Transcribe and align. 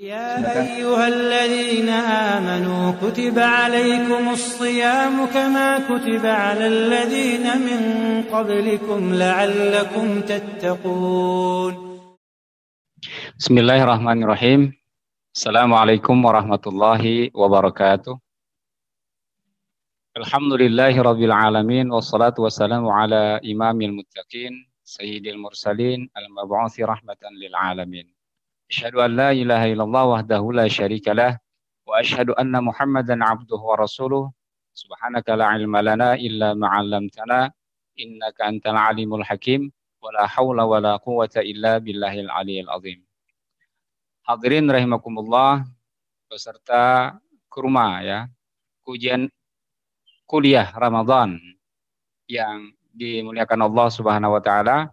يا 0.00 0.38
أيها 0.62 1.08
الذين 1.08 1.88
آمنوا 2.38 2.92
كتب 3.02 3.38
عليكم 3.38 4.28
الصيام 4.28 5.26
كما 5.26 5.78
كتب 5.90 6.26
على 6.26 6.66
الذين 6.66 7.46
من 7.58 7.80
قبلكم 8.22 9.14
لعلكم 9.14 10.20
تتقون. 10.20 11.74
بسم 13.38 13.58
الله 13.58 13.82
الرحمن 13.82 14.22
الرحيم 14.22 14.72
السلام 15.34 15.74
عليكم 15.74 16.24
ورحمة 16.24 16.64
الله 16.66 17.30
وبركاته 17.34 18.18
الحمد 20.16 20.52
لله 20.52 21.02
رب 21.02 21.22
العالمين 21.22 21.90
والصلاة 21.90 22.34
والسلام 22.38 22.86
على 22.88 23.40
إمام 23.52 23.82
المتقين 23.82 24.70
سيد 24.84 25.26
المرسلين 25.26 26.10
المبعوث 26.16 26.80
رحمة 26.80 27.22
للعالمين 27.42 28.17
Asyhadu 28.68 29.00
an 29.00 29.16
la 29.16 29.30
ilaha 29.32 29.64
illallah 29.64 30.04
wahdahu 30.12 30.52
la 30.52 30.68
syarikalah 30.68 31.40
wa 31.88 32.04
asyhadu 32.04 32.36
anna 32.36 32.60
Muhammadan 32.60 33.24
abduhu 33.24 33.64
wa 33.64 33.80
rasuluh. 33.80 34.28
Subhanaka 34.76 35.40
la 35.40 35.56
ilma 35.56 35.80
lana 35.80 36.20
illa 36.20 36.52
ma 36.52 36.76
'allamtana 36.76 37.48
innaka 37.96 38.44
antal 38.44 38.76
alimul 38.76 39.24
hakim 39.24 39.72
wa 40.04 40.12
la 40.12 40.28
haula 40.28 40.68
wa 40.68 40.84
la 40.84 40.92
quwwata 41.00 41.40
illa 41.40 41.80
billahil 41.80 42.28
aliyil 42.28 42.68
azim. 42.68 43.00
Hadirin 44.28 44.68
rahimakumullah 44.68 45.64
peserta 46.28 47.16
kurma 47.48 48.04
ya. 48.04 48.28
kujian 48.84 49.28
kuliah 50.24 50.72
Ramadan 50.76 51.36
yang 52.24 52.72
dimuliakan 52.92 53.68
Allah 53.68 53.88
Subhanahu 53.92 54.36
wa 54.36 54.40
taala 54.40 54.92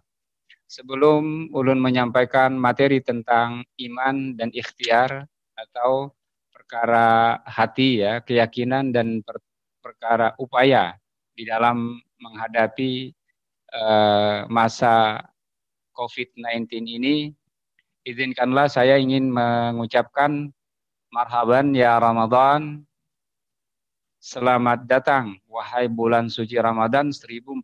Sebelum 0.66 1.54
ulun 1.54 1.78
menyampaikan 1.78 2.58
materi 2.58 2.98
tentang 2.98 3.62
iman 3.62 4.34
dan 4.34 4.50
ikhtiar 4.50 5.22
atau 5.54 6.10
perkara 6.50 7.38
hati 7.46 8.02
ya, 8.02 8.18
keyakinan 8.18 8.90
dan 8.90 9.22
per, 9.22 9.38
perkara 9.78 10.34
upaya 10.42 10.98
di 11.38 11.46
dalam 11.46 12.02
menghadapi 12.18 13.14
uh, 13.78 14.50
masa 14.50 15.22
COVID-19 15.94 16.66
ini, 16.82 17.30
izinkanlah 18.02 18.66
saya 18.66 18.98
ingin 18.98 19.30
mengucapkan 19.30 20.50
marhaban 21.14 21.78
ya 21.78 21.94
Ramadan. 22.02 22.82
Selamat 24.18 24.82
datang 24.82 25.38
wahai 25.46 25.86
bulan 25.86 26.26
suci 26.26 26.58
Ramadan 26.58 27.14
1441 27.14 27.62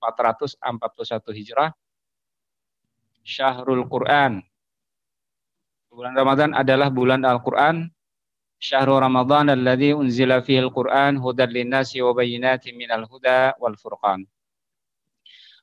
Hijrah 1.34 1.74
syahrul 3.22 3.86
Quran. 3.86 4.42
Bulan 5.92 6.14
Ramadan 6.14 6.50
adalah 6.52 6.88
bulan 6.90 7.22
Al-Quran. 7.22 7.88
Syahrul 8.62 9.02
Ramadan 9.02 9.50
alladhi 9.50 9.90
unzila 9.90 10.38
fihi 10.38 10.62
al-Quran 10.62 11.18
hudan 11.18 11.50
linnasi 11.50 11.98
wa 11.98 12.14
bayyinatin 12.14 12.78
minal 12.78 13.02
huda 13.10 13.58
wal 13.58 13.74
furqan. 13.74 14.22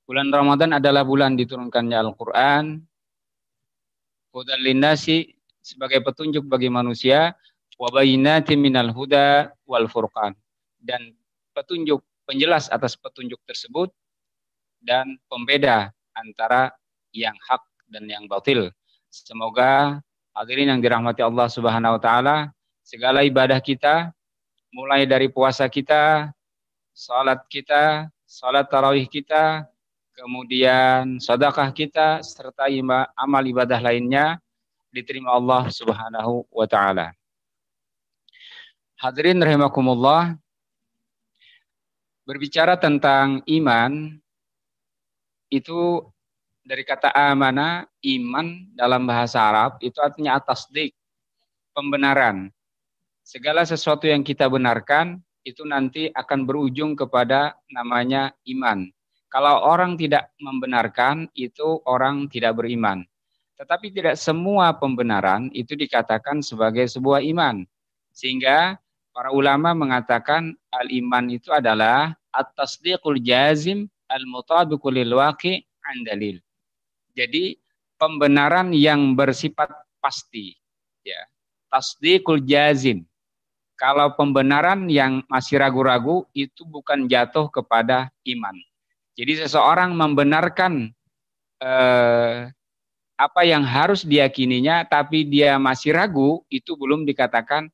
Bulan 0.03 0.27
Ramadan 0.33 0.75
adalah 0.75 1.07
bulan 1.07 1.39
diturunkannya 1.39 1.95
Al-Quran. 1.95 2.81
Hudan 4.35 4.59
linnasi 4.59 5.37
sebagai 5.63 6.02
petunjuk 6.03 6.43
bagi 6.49 6.67
manusia 6.67 7.37
wa 7.80 7.87
bayyinatin 7.87 8.59
minal 8.59 8.91
huda 8.91 9.53
wal 9.63 9.87
furqan. 9.87 10.35
Dan 10.81 11.15
petunjuk 11.55 12.03
penjelas 12.27 12.67
atas 12.67 12.99
petunjuk 12.99 13.39
tersebut 13.47 13.93
dan 14.83 15.15
pembeda 15.31 15.95
antara 16.11 16.75
yang 17.13 17.35
hak 17.47 17.63
dan 17.89 18.05
yang 18.05 18.25
batil. 18.29 18.69
Semoga 19.09 20.02
hadirin 20.38 20.69
yang 20.69 20.81
dirahmati 20.81 21.25
Allah 21.25 21.49
Subhanahu 21.49 21.97
wa 21.97 22.02
taala, 22.02 22.38
segala 22.85 23.25
ibadah 23.25 23.57
kita 23.57 24.13
mulai 24.69 25.09
dari 25.09 25.30
puasa 25.30 25.65
kita, 25.65 26.30
salat 26.93 27.41
kita, 27.49 28.07
salat 28.30 28.69
tarawih 28.69 29.09
kita, 29.09 29.65
kemudian 30.14 31.17
sedekah 31.17 31.73
kita 31.73 32.21
serta 32.21 32.70
amal 33.17 33.43
ibadah 33.45 33.81
lainnya 33.81 34.37
diterima 34.93 35.33
Allah 35.33 35.70
Subhanahu 35.73 36.45
wa 36.53 36.67
taala. 36.70 37.14
Hadirin 38.99 39.39
rahimakumullah, 39.39 40.36
berbicara 42.27 42.76
tentang 42.76 43.41
iman 43.47 44.21
itu 45.49 46.05
dari 46.69 46.85
kata 46.85 47.09
amana, 47.17 47.89
iman 48.05 48.69
dalam 48.77 49.09
bahasa 49.09 49.41
Arab 49.41 49.81
itu 49.81 49.97
artinya 49.97 50.37
atas 50.37 50.69
dik, 50.69 50.93
pembenaran. 51.73 52.53
Segala 53.25 53.65
sesuatu 53.65 54.05
yang 54.05 54.21
kita 54.21 54.45
benarkan 54.45 55.17
itu 55.41 55.65
nanti 55.65 56.13
akan 56.13 56.45
berujung 56.45 56.93
kepada 56.93 57.58
namanya 57.73 58.37
iman. 58.45 58.85
Kalau 59.33 59.65
orang 59.65 59.97
tidak 59.97 60.29
membenarkan 60.37 61.25
itu 61.33 61.81
orang 61.89 62.29
tidak 62.29 62.61
beriman. 62.61 63.02
Tetapi 63.58 63.89
tidak 63.89 64.15
semua 64.21 64.69
pembenaran 64.77 65.49
itu 65.58 65.73
dikatakan 65.73 66.45
sebagai 66.45 66.85
sebuah 66.85 67.25
iman. 67.33 67.65
Sehingga 68.13 68.77
para 69.09 69.33
ulama 69.33 69.73
mengatakan 69.73 70.53
al-iman 70.69 71.33
itu 71.33 71.49
adalah 71.49 72.13
at-tasdiqul 72.29 73.17
jazim 73.21 73.89
al-mutabiqul 74.05 74.93
lil 74.93 75.17
waqi' 75.17 75.65
an 75.85 76.05
dalil. 76.05 76.37
Jadi 77.19 77.59
pembenaran 77.99 78.71
yang 78.71 79.11
bersifat 79.11 79.67
pasti 79.99 80.55
ya. 81.03 81.19
Tasdiqul 81.67 82.47
jazim. 82.47 83.03
Kalau 83.75 84.15
pembenaran 84.15 84.87
yang 84.87 85.23
masih 85.27 85.59
ragu-ragu 85.59 86.23
itu 86.31 86.63
bukan 86.63 87.11
jatuh 87.11 87.52
kepada 87.52 88.08
iman. 88.23 88.55
Jadi 89.19 89.43
seseorang 89.43 89.91
membenarkan 89.91 90.95
eh, 91.59 92.47
apa 93.19 93.41
yang 93.43 93.67
harus 93.67 94.08
diyakininya 94.08 94.87
tapi 94.87 95.27
dia 95.27 95.59
masih 95.59 95.91
ragu 95.91 96.39
itu 96.47 96.79
belum 96.79 97.03
dikatakan 97.03 97.67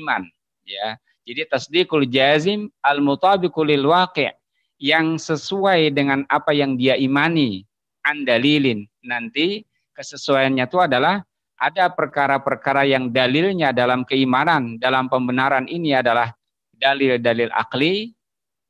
iman 0.00 0.24
ya. 0.64 0.96
Jadi 1.28 1.44
tasdiqul 1.44 2.08
jazim 2.08 2.72
al 2.80 3.04
mutabiqul 3.04 3.68
lil 3.68 3.84
waqi' 3.84 4.32
yang 4.80 5.20
sesuai 5.20 5.92
dengan 5.92 6.24
apa 6.32 6.56
yang 6.56 6.80
dia 6.80 6.96
imani 6.96 7.67
andalilin. 8.08 8.88
Nanti 9.04 9.60
kesesuaiannya 9.92 10.64
itu 10.64 10.78
adalah 10.80 11.20
ada 11.58 11.90
perkara-perkara 11.90 12.86
yang 12.86 13.10
dalilnya 13.10 13.74
dalam 13.74 14.06
keimanan, 14.06 14.78
dalam 14.80 15.10
pembenaran 15.10 15.66
ini 15.66 15.92
adalah 15.92 16.32
dalil-dalil 16.78 17.50
akli 17.50 18.14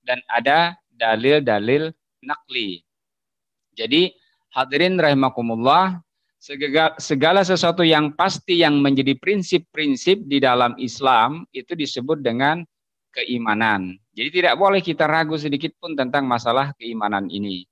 dan 0.02 0.18
ada 0.32 0.74
dalil-dalil 0.88 1.92
nakli. 2.24 2.80
Jadi 3.76 4.10
hadirin 4.56 4.96
rahimakumullah, 4.96 6.00
segala, 6.40 6.96
segala 6.96 7.40
sesuatu 7.44 7.84
yang 7.84 8.16
pasti 8.16 8.64
yang 8.64 8.80
menjadi 8.80 9.14
prinsip-prinsip 9.20 10.24
di 10.24 10.40
dalam 10.40 10.74
Islam 10.80 11.44
itu 11.52 11.76
disebut 11.76 12.24
dengan 12.24 12.64
keimanan. 13.12 14.00
Jadi 14.16 14.42
tidak 14.42 14.54
boleh 14.58 14.80
kita 14.82 15.04
ragu 15.04 15.36
sedikit 15.36 15.76
pun 15.78 15.94
tentang 15.94 16.24
masalah 16.24 16.72
keimanan 16.80 17.28
ini. 17.30 17.68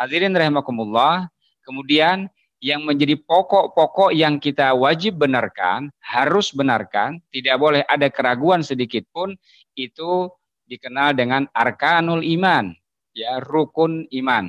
Hadirin 0.00 0.32
rahimakumullah, 0.32 1.28
kemudian 1.60 2.32
yang 2.64 2.88
menjadi 2.88 3.20
pokok-pokok 3.20 4.16
yang 4.16 4.40
kita 4.40 4.72
wajib 4.72 5.20
benarkan, 5.20 5.92
harus 6.00 6.56
benarkan, 6.56 7.20
tidak 7.28 7.60
boleh 7.60 7.84
ada 7.84 8.08
keraguan 8.08 8.64
sedikit 8.64 9.04
pun, 9.12 9.36
itu 9.76 10.32
dikenal 10.64 11.12
dengan 11.12 11.44
arkanul 11.52 12.24
iman, 12.24 12.72
ya 13.12 13.44
rukun 13.44 14.08
iman. 14.24 14.48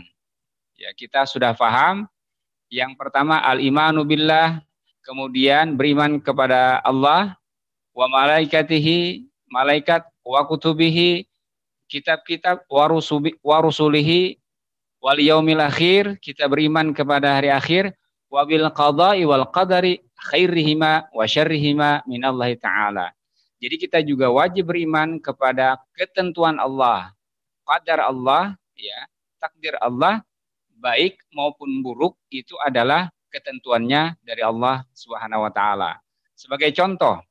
Ya, 0.80 0.96
kita 0.96 1.28
sudah 1.28 1.52
paham. 1.52 2.08
Yang 2.72 2.96
pertama 2.96 3.44
al-imanu 3.44 4.08
billah, 4.08 4.64
kemudian 5.04 5.76
beriman 5.76 6.24
kepada 6.24 6.80
Allah, 6.80 7.36
wa 7.92 8.08
malaikatihi, 8.08 9.28
malaikat, 9.52 10.08
wa 10.24 10.48
kutubihi, 10.48 11.28
kitab-kitab, 11.92 12.64
wa 12.72 13.60
rusulihi, 13.60 14.41
wal 15.02 15.18
yaumil 15.18 15.60
akhir, 15.60 16.22
kita 16.22 16.46
beriman 16.46 16.94
kepada 16.94 17.42
hari 17.42 17.50
akhir, 17.50 17.98
wabil 18.30 18.70
qada'i 18.70 19.26
wal 19.26 19.50
qadari 19.50 20.00
khairihima 20.30 21.10
wa 21.10 21.26
syarrihima 21.26 22.06
minallahi 22.06 22.56
ta'ala. 22.62 23.10
Jadi 23.58 23.76
kita 23.82 24.00
juga 24.06 24.30
wajib 24.30 24.70
beriman 24.70 25.18
kepada 25.18 25.82
ketentuan 25.98 26.62
Allah, 26.62 27.14
qadar 27.66 28.06
Allah, 28.06 28.58
ya, 28.78 29.10
takdir 29.42 29.78
Allah 29.82 30.22
baik 30.82 31.18
maupun 31.34 31.86
buruk 31.86 32.18
itu 32.34 32.58
adalah 32.62 33.10
ketentuannya 33.30 34.18
dari 34.26 34.42
Allah 34.42 34.82
Subhanahu 34.98 35.46
wa 35.46 35.52
taala. 35.54 36.02
Sebagai 36.34 36.74
contoh, 36.74 37.22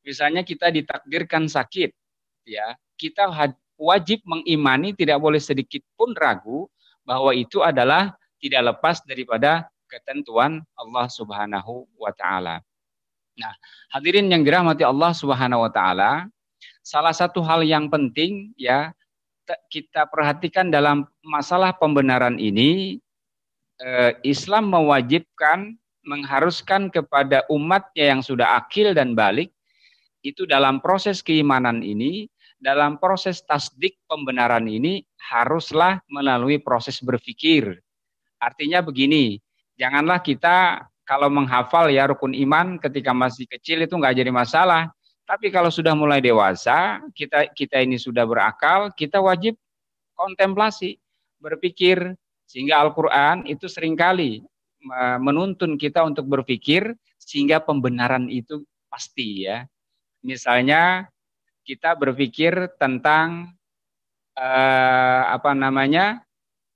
misalnya 0.00 0.40
kita 0.40 0.72
ditakdirkan 0.72 1.52
sakit, 1.52 1.92
ya, 2.48 2.72
kita 2.96 3.28
wajib 3.76 4.24
mengimani 4.24 4.96
tidak 4.96 5.20
boleh 5.20 5.40
sedikit 5.40 5.84
pun 6.00 6.16
ragu 6.16 6.64
bahwa 7.04 7.36
itu 7.36 7.60
adalah 7.60 8.16
tidak 8.40 8.74
lepas 8.74 9.04
daripada 9.04 9.68
ketentuan 9.88 10.64
Allah 10.74 11.06
Subhanahu 11.06 11.86
wa 11.94 12.10
taala. 12.10 12.64
Nah, 13.38 13.54
hadirin 13.92 14.28
yang 14.28 14.42
dirahmati 14.42 14.82
Allah 14.82 15.12
Subhanahu 15.14 15.68
wa 15.68 15.70
taala, 15.70 16.26
salah 16.84 17.14
satu 17.14 17.40
hal 17.44 17.62
yang 17.64 17.88
penting 17.88 18.52
ya 18.58 18.92
kita 19.68 20.08
perhatikan 20.08 20.72
dalam 20.72 21.04
masalah 21.20 21.76
pembenaran 21.76 22.40
ini 22.40 23.00
eh, 23.80 24.12
Islam 24.24 24.72
mewajibkan 24.72 25.76
mengharuskan 26.04 26.92
kepada 26.92 27.48
umatnya 27.48 28.16
yang 28.16 28.20
sudah 28.20 28.60
akil 28.60 28.92
dan 28.92 29.16
balik 29.16 29.52
itu 30.24 30.44
dalam 30.44 30.80
proses 30.80 31.20
keimanan 31.20 31.80
ini 31.80 32.28
dalam 32.64 32.96
proses 32.96 33.44
tasdik 33.44 34.00
pembenaran 34.08 34.64
ini 34.64 35.04
haruslah 35.20 36.00
melalui 36.08 36.56
proses 36.56 36.96
berpikir. 37.04 37.76
Artinya 38.40 38.80
begini, 38.80 39.36
janganlah 39.76 40.24
kita 40.24 40.88
kalau 41.04 41.28
menghafal 41.28 41.92
ya 41.92 42.08
rukun 42.08 42.32
iman 42.32 42.80
ketika 42.80 43.12
masih 43.12 43.44
kecil 43.44 43.84
itu 43.84 43.92
nggak 43.92 44.16
jadi 44.16 44.32
masalah. 44.32 44.88
Tapi 45.28 45.52
kalau 45.52 45.68
sudah 45.68 45.92
mulai 45.92 46.24
dewasa, 46.24 47.04
kita 47.12 47.52
kita 47.52 47.84
ini 47.84 48.00
sudah 48.00 48.24
berakal, 48.24 48.88
kita 48.96 49.20
wajib 49.20 49.60
kontemplasi, 50.16 50.96
berpikir 51.36 52.16
sehingga 52.48 52.80
Al-Qur'an 52.80 53.44
itu 53.44 53.68
sering 53.68 53.92
kali 53.92 54.40
menuntun 55.20 55.76
kita 55.80 56.04
untuk 56.04 56.28
berpikir 56.28 56.96
sehingga 57.20 57.60
pembenaran 57.60 58.28
itu 58.32 58.64
pasti 58.88 59.48
ya. 59.48 59.64
Misalnya 60.24 61.08
kita 61.64 61.96
berpikir 61.96 62.76
tentang 62.76 63.56
eh, 64.36 65.22
apa 65.32 65.56
namanya 65.56 66.20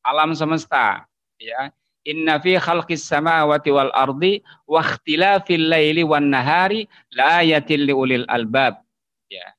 alam 0.02 0.32
semesta 0.32 1.04
ya 1.36 1.68
Inna 2.08 2.40
fi 2.40 2.56
khalqis 2.56 3.04
samawati 3.04 3.68
wal 3.68 3.92
ardi 3.92 4.40
wa 4.64 4.80
ikhtilafil 4.80 5.68
laili 5.68 6.00
wan 6.00 6.32
nahari 6.32 6.88
la 7.12 7.44
ayatil 7.44 7.84
ulil 7.92 8.24
albab. 8.32 8.80
Ya. 9.28 9.52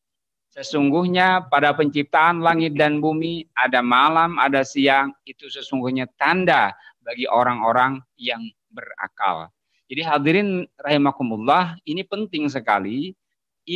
Sesungguhnya 0.49 1.45
pada 1.45 1.77
penciptaan 1.77 2.41
langit 2.41 2.73
dan 2.73 2.97
bumi 3.05 3.45
ada 3.53 3.85
malam, 3.85 4.41
ada 4.41 4.65
siang, 4.65 5.13
itu 5.29 5.45
sesungguhnya 5.45 6.09
tanda 6.17 6.73
bagi 7.05 7.29
orang-orang 7.29 8.01
yang 8.17 8.41
berakal. 8.73 9.53
Jadi 9.85 10.01
hadirin 10.01 10.49
rahimakumullah, 10.81 11.77
ini 11.85 12.01
penting 12.01 12.49
sekali 12.49 13.13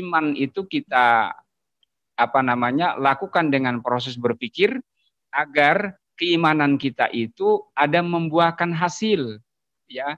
iman 0.01 0.33
itu 0.33 0.65
kita 0.65 1.29
apa 2.15 2.39
namanya 2.45 2.95
lakukan 2.97 3.49
dengan 3.49 3.81
proses 3.81 4.17
berpikir 4.17 4.77
agar 5.33 5.97
keimanan 6.13 6.77
kita 6.77 7.09
itu 7.09 7.65
ada 7.73 7.99
membuahkan 8.05 8.69
hasil 8.73 9.41
ya. 9.89 10.17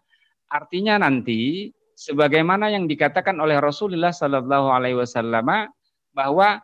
Artinya 0.51 1.01
nanti 1.01 1.71
sebagaimana 1.95 2.69
yang 2.69 2.85
dikatakan 2.85 3.39
oleh 3.39 3.57
Rasulullah 3.57 4.11
Sallallahu 4.11 4.67
Alaihi 4.69 4.99
Wasallam 4.99 5.71
bahwa 6.11 6.61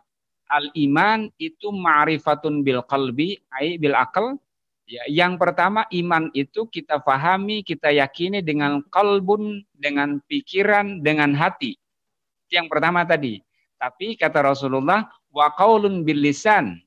al 0.52 0.68
iman 0.76 1.32
itu 1.40 1.72
ma'rifatun 1.72 2.60
bil 2.60 2.84
qalbi 2.84 3.40
ai 3.56 3.80
bil 3.80 3.96
akal 3.96 4.36
ya. 4.84 5.02
Yang 5.08 5.40
pertama 5.40 5.88
iman 5.88 6.28
itu 6.36 6.68
kita 6.68 7.00
fahami 7.00 7.64
kita 7.64 7.88
yakini 7.88 8.44
dengan 8.44 8.84
kalbun 8.92 9.64
dengan 9.72 10.20
pikiran 10.28 11.00
dengan 11.00 11.32
hati. 11.32 11.80
Yang 12.52 12.68
pertama 12.68 13.02
tadi. 13.08 13.40
Tapi 13.80 14.14
kata 14.14 14.46
Rasulullah 14.46 15.08
wa 15.32 15.48
qaulun 15.56 16.04
bil 16.06 16.20
lisan 16.20 16.78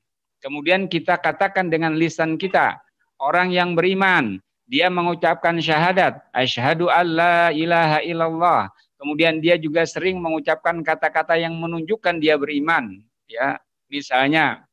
Kemudian 0.46 0.86
kita 0.86 1.18
katakan 1.18 1.72
dengan 1.72 1.98
lisan 1.98 2.38
kita, 2.38 2.78
orang 3.18 3.50
yang 3.50 3.74
beriman, 3.74 4.38
dia 4.70 4.86
mengucapkan 4.86 5.58
syahadat, 5.58 6.22
asyhadu 6.30 6.86
alla 6.86 7.50
ilaha 7.50 7.98
illallah. 8.06 8.70
Kemudian 8.94 9.42
dia 9.42 9.58
juga 9.58 9.82
sering 9.82 10.22
mengucapkan 10.22 10.86
kata-kata 10.86 11.34
yang 11.34 11.58
menunjukkan 11.58 12.22
dia 12.22 12.38
beriman, 12.38 13.02
ya. 13.26 13.58
Misalnya 13.90 14.66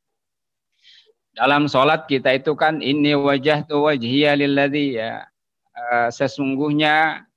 dalam 1.33 1.65
sholat 1.65 2.05
kita 2.05 2.33
itu 2.33 2.53
kan 2.53 2.77
ini 2.77 3.17
wajah 3.17 3.65
tu 3.65 3.89
wajhiya 3.89 4.37
lilladzi 4.37 5.01
ya. 5.01 5.25
Uh, 5.73 6.13
sesungguhnya 6.13 7.25
uh, 7.25 7.32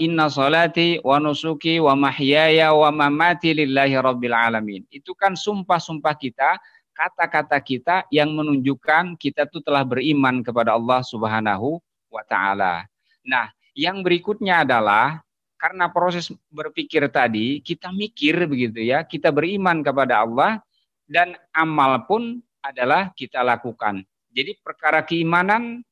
inna 0.00 0.32
salati 0.32 0.98
wa 1.04 1.20
nusuki 1.20 1.76
wa 1.80 1.92
mahyaya 1.92 2.72
wa 2.72 2.88
mamati 2.88 3.52
lillahi 3.52 3.96
rabbil 4.00 4.32
alamin. 4.32 4.82
Itu 4.88 5.12
kan 5.12 5.36
sumpah-sumpah 5.36 6.16
kita 6.16 6.56
kata-kata 6.96 7.58
kita 7.64 7.96
yang 8.12 8.36
menunjukkan 8.36 9.16
kita 9.16 9.48
tuh 9.48 9.64
telah 9.64 9.84
beriman 9.84 10.44
kepada 10.44 10.76
Allah 10.76 11.00
Subhanahu 11.00 11.80
wa 12.12 12.22
taala. 12.28 12.84
Nah, 13.24 13.48
yang 13.72 14.04
berikutnya 14.04 14.68
adalah 14.68 15.24
karena 15.60 15.92
proses 15.92 16.32
berpikir 16.48 17.08
tadi, 17.12 17.60
kita 17.60 17.92
mikir 17.92 18.48
begitu 18.48 18.80
ya, 18.80 19.04
kita 19.04 19.28
beriman 19.28 19.84
kepada 19.84 20.24
Allah 20.24 20.60
dan 21.04 21.36
amal 21.52 22.04
pun 22.08 22.40
adalah 22.64 23.12
kita 23.12 23.44
lakukan. 23.44 24.04
Jadi 24.32 24.56
perkara 24.60 25.04
keimanan, 25.04 25.84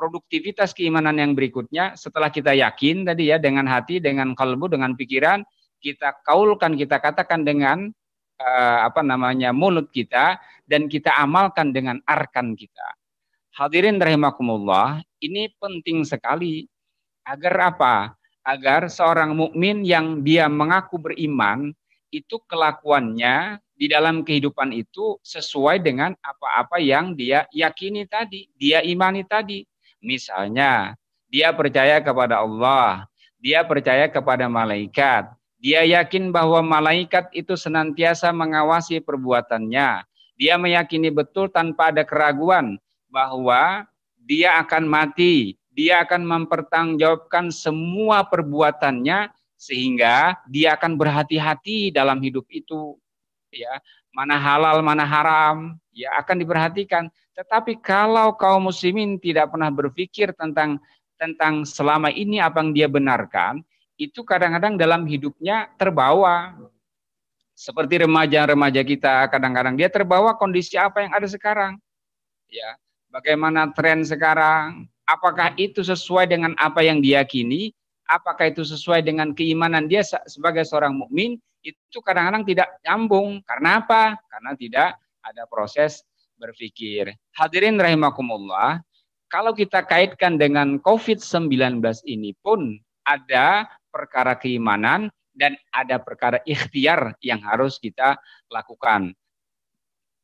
produktivitas 0.00 0.72
keimanan 0.72 1.20
yang 1.20 1.36
berikutnya 1.36 1.92
setelah 1.92 2.32
kita 2.32 2.56
yakin 2.56 3.04
tadi 3.04 3.28
ya 3.28 3.36
dengan 3.36 3.68
hati, 3.68 4.00
dengan 4.00 4.32
kalbu, 4.32 4.72
dengan 4.72 4.96
pikiran, 4.96 5.44
kita 5.84 6.24
kaulkan, 6.24 6.72
kita 6.80 6.96
katakan 6.96 7.44
dengan 7.44 7.92
uh, 8.40 8.78
apa 8.88 9.04
namanya 9.04 9.52
mulut 9.52 9.92
kita 9.92 10.40
dan 10.64 10.88
kita 10.88 11.12
amalkan 11.20 11.76
dengan 11.76 12.00
arkan 12.08 12.56
kita. 12.56 12.96
Hadirin 13.52 14.00
rahimakumullah, 14.00 15.04
ini 15.20 15.52
penting 15.60 16.08
sekali 16.08 16.64
agar 17.28 17.76
apa? 17.76 18.16
Agar 18.40 18.88
seorang 18.88 19.36
mukmin 19.36 19.84
yang 19.84 20.24
dia 20.24 20.48
mengaku 20.48 20.96
beriman 20.96 21.76
itu 22.08 22.40
kelakuannya 22.48 23.60
di 23.80 23.86
dalam 23.88 24.20
kehidupan 24.26 24.76
itu 24.76 25.16
sesuai 25.24 25.80
dengan 25.80 26.12
apa-apa 26.20 26.76
yang 26.82 27.16
dia 27.16 27.48
yakini 27.54 28.04
tadi, 28.04 28.50
dia 28.58 28.84
imani 28.84 29.24
tadi. 29.24 29.64
Misalnya, 30.00 30.96
dia 31.28 31.52
percaya 31.52 32.00
kepada 32.00 32.42
Allah, 32.42 33.06
dia 33.38 33.62
percaya 33.62 34.08
kepada 34.08 34.48
malaikat, 34.48 35.30
dia 35.60 35.84
yakin 35.84 36.32
bahwa 36.32 36.64
malaikat 36.64 37.28
itu 37.36 37.52
senantiasa 37.52 38.32
mengawasi 38.32 39.04
perbuatannya. 39.04 40.08
Dia 40.40 40.56
meyakini 40.56 41.12
betul 41.12 41.52
tanpa 41.52 41.92
ada 41.92 42.00
keraguan 42.00 42.80
bahwa 43.12 43.84
dia 44.16 44.56
akan 44.56 44.88
mati. 44.88 45.60
Dia 45.68 46.00
akan 46.02 46.24
mempertanggungjawabkan 46.24 47.52
semua 47.52 48.24
perbuatannya 48.24 49.28
sehingga 49.60 50.40
dia 50.48 50.80
akan 50.80 50.96
berhati-hati 50.96 51.92
dalam 51.92 52.24
hidup 52.24 52.48
itu. 52.48 52.96
Ya, 53.52 53.84
mana 54.10 54.36
halal, 54.36 54.82
mana 54.82 55.06
haram, 55.06 55.78
ya 55.94 56.10
akan 56.18 56.36
diperhatikan. 56.42 57.04
Tetapi 57.34 57.78
kalau 57.80 58.34
kaum 58.34 58.68
muslimin 58.68 59.16
tidak 59.16 59.54
pernah 59.54 59.70
berpikir 59.70 60.34
tentang 60.34 60.82
tentang 61.20 61.68
selama 61.68 62.08
ini 62.08 62.40
apa 62.40 62.64
yang 62.64 62.72
dia 62.72 62.88
benarkan, 62.88 63.60
itu 64.00 64.24
kadang-kadang 64.24 64.80
dalam 64.80 65.04
hidupnya 65.04 65.68
terbawa. 65.76 66.56
Seperti 67.52 68.08
remaja-remaja 68.08 68.80
kita, 68.80 69.28
kadang-kadang 69.28 69.76
dia 69.76 69.92
terbawa 69.92 70.32
kondisi 70.32 70.80
apa 70.80 71.04
yang 71.04 71.12
ada 71.12 71.28
sekarang. 71.28 71.76
Ya, 72.48 72.80
bagaimana 73.12 73.68
tren 73.76 74.00
sekarang? 74.00 74.88
Apakah 75.04 75.52
itu 75.60 75.84
sesuai 75.84 76.24
dengan 76.24 76.56
apa 76.56 76.80
yang 76.80 77.04
diyakini? 77.04 77.76
Apakah 78.08 78.48
itu 78.48 78.64
sesuai 78.64 79.04
dengan 79.04 79.36
keimanan 79.36 79.92
dia 79.92 80.00
sebagai 80.24 80.64
seorang 80.64 80.96
mukmin? 80.96 81.36
Itu 81.60 82.00
kadang-kadang 82.00 82.44
tidak 82.44 82.80
nyambung. 82.84 83.44
Karena 83.44 83.84
apa? 83.84 84.16
Karena 84.28 84.52
tidak 84.56 84.96
ada 85.20 85.44
proses 85.44 86.04
berpikir. 86.40 87.12
Hadirin 87.36 87.76
rahimakumullah, 87.76 88.80
kalau 89.28 89.52
kita 89.52 89.84
kaitkan 89.84 90.40
dengan 90.40 90.80
COVID-19 90.80 91.84
ini 92.08 92.32
pun 92.40 92.80
ada 93.04 93.68
perkara 93.92 94.34
keimanan 94.34 95.12
dan 95.36 95.54
ada 95.70 96.00
perkara 96.00 96.42
ikhtiar 96.48 97.14
yang 97.22 97.38
harus 97.44 97.78
kita 97.78 98.18
lakukan. 98.50 99.14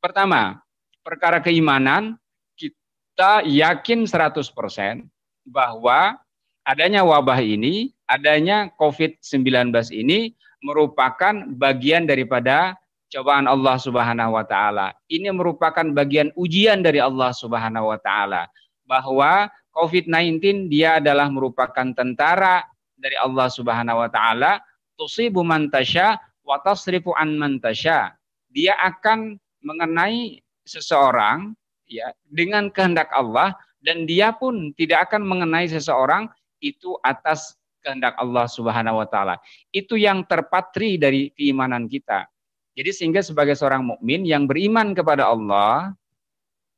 Pertama, 0.02 0.60
perkara 1.06 1.38
keimanan 1.38 2.18
kita 2.58 3.46
yakin 3.46 4.04
100% 4.04 5.06
bahwa 5.46 6.18
adanya 6.66 7.06
wabah 7.06 7.38
ini, 7.38 7.94
adanya 8.10 8.68
COVID-19 8.74 9.70
ini 9.94 10.34
merupakan 10.64 11.34
bagian 11.56 12.08
daripada 12.08 12.76
cobaan 13.12 13.46
Allah 13.46 13.76
Subhanahu 13.78 14.34
wa 14.34 14.44
taala. 14.44 14.92
Ini 15.06 15.30
merupakan 15.30 15.84
bagian 15.94 16.34
ujian 16.34 16.82
dari 16.82 16.98
Allah 16.98 17.30
Subhanahu 17.32 17.92
wa 17.94 17.98
taala 18.00 18.50
bahwa 18.86 19.50
COVID-19 19.76 20.72
dia 20.72 20.98
adalah 20.98 21.28
merupakan 21.28 21.92
tentara 21.92 22.64
dari 22.96 23.14
Allah 23.20 23.48
Subhanahu 23.52 24.04
wa 24.06 24.10
taala 24.10 24.60
tusibu 24.96 25.44
man 25.44 25.68
tasya 25.68 26.16
wa 26.42 26.56
tasrifu 26.64 27.12
an 27.16 27.36
man 27.36 27.60
tasya. 27.60 28.16
Dia 28.50 28.72
akan 28.80 29.36
mengenai 29.60 30.40
seseorang 30.64 31.52
ya 31.86 32.10
dengan 32.26 32.72
kehendak 32.72 33.12
Allah 33.12 33.54
dan 33.84 34.08
dia 34.08 34.32
pun 34.34 34.72
tidak 34.74 35.10
akan 35.10 35.22
mengenai 35.22 35.68
seseorang 35.68 36.26
itu 36.64 36.96
atas 37.04 37.55
kehendak 37.86 38.18
Allah 38.18 38.50
Subhanahu 38.50 38.98
wa 38.98 39.06
taala. 39.06 39.38
Itu 39.70 39.94
yang 39.94 40.26
terpatri 40.26 40.98
dari 40.98 41.30
keimanan 41.30 41.86
kita. 41.86 42.26
Jadi 42.74 42.90
sehingga 42.90 43.22
sebagai 43.22 43.54
seorang 43.54 43.86
mukmin 43.86 44.26
yang 44.26 44.50
beriman 44.50 44.90
kepada 44.90 45.30
Allah, 45.30 45.94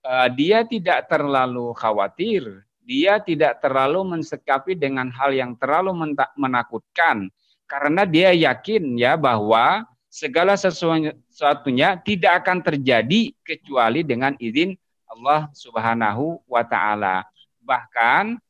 uh, 0.04 0.28
dia 0.28 0.68
tidak 0.68 1.08
terlalu 1.08 1.72
khawatir, 1.72 2.68
dia 2.84 3.16
tidak 3.24 3.64
terlalu 3.64 4.04
mensekapi 4.04 4.76
dengan 4.76 5.08
hal 5.08 5.32
yang 5.32 5.56
terlalu 5.56 5.96
menakutkan 6.36 7.32
karena 7.68 8.08
dia 8.08 8.32
yakin 8.32 8.96
ya 8.96 9.16
bahwa 9.16 9.84
segala 10.08 10.56
sesuatunya 10.56 12.00
tidak 12.00 12.44
akan 12.44 12.64
terjadi 12.64 13.36
kecuali 13.44 14.00
dengan 14.00 14.32
izin 14.40 14.72
Allah 15.04 15.52
Subhanahu 15.52 16.40
wa 16.48 16.64
taala. 16.64 17.28
Bahkan 17.60 18.40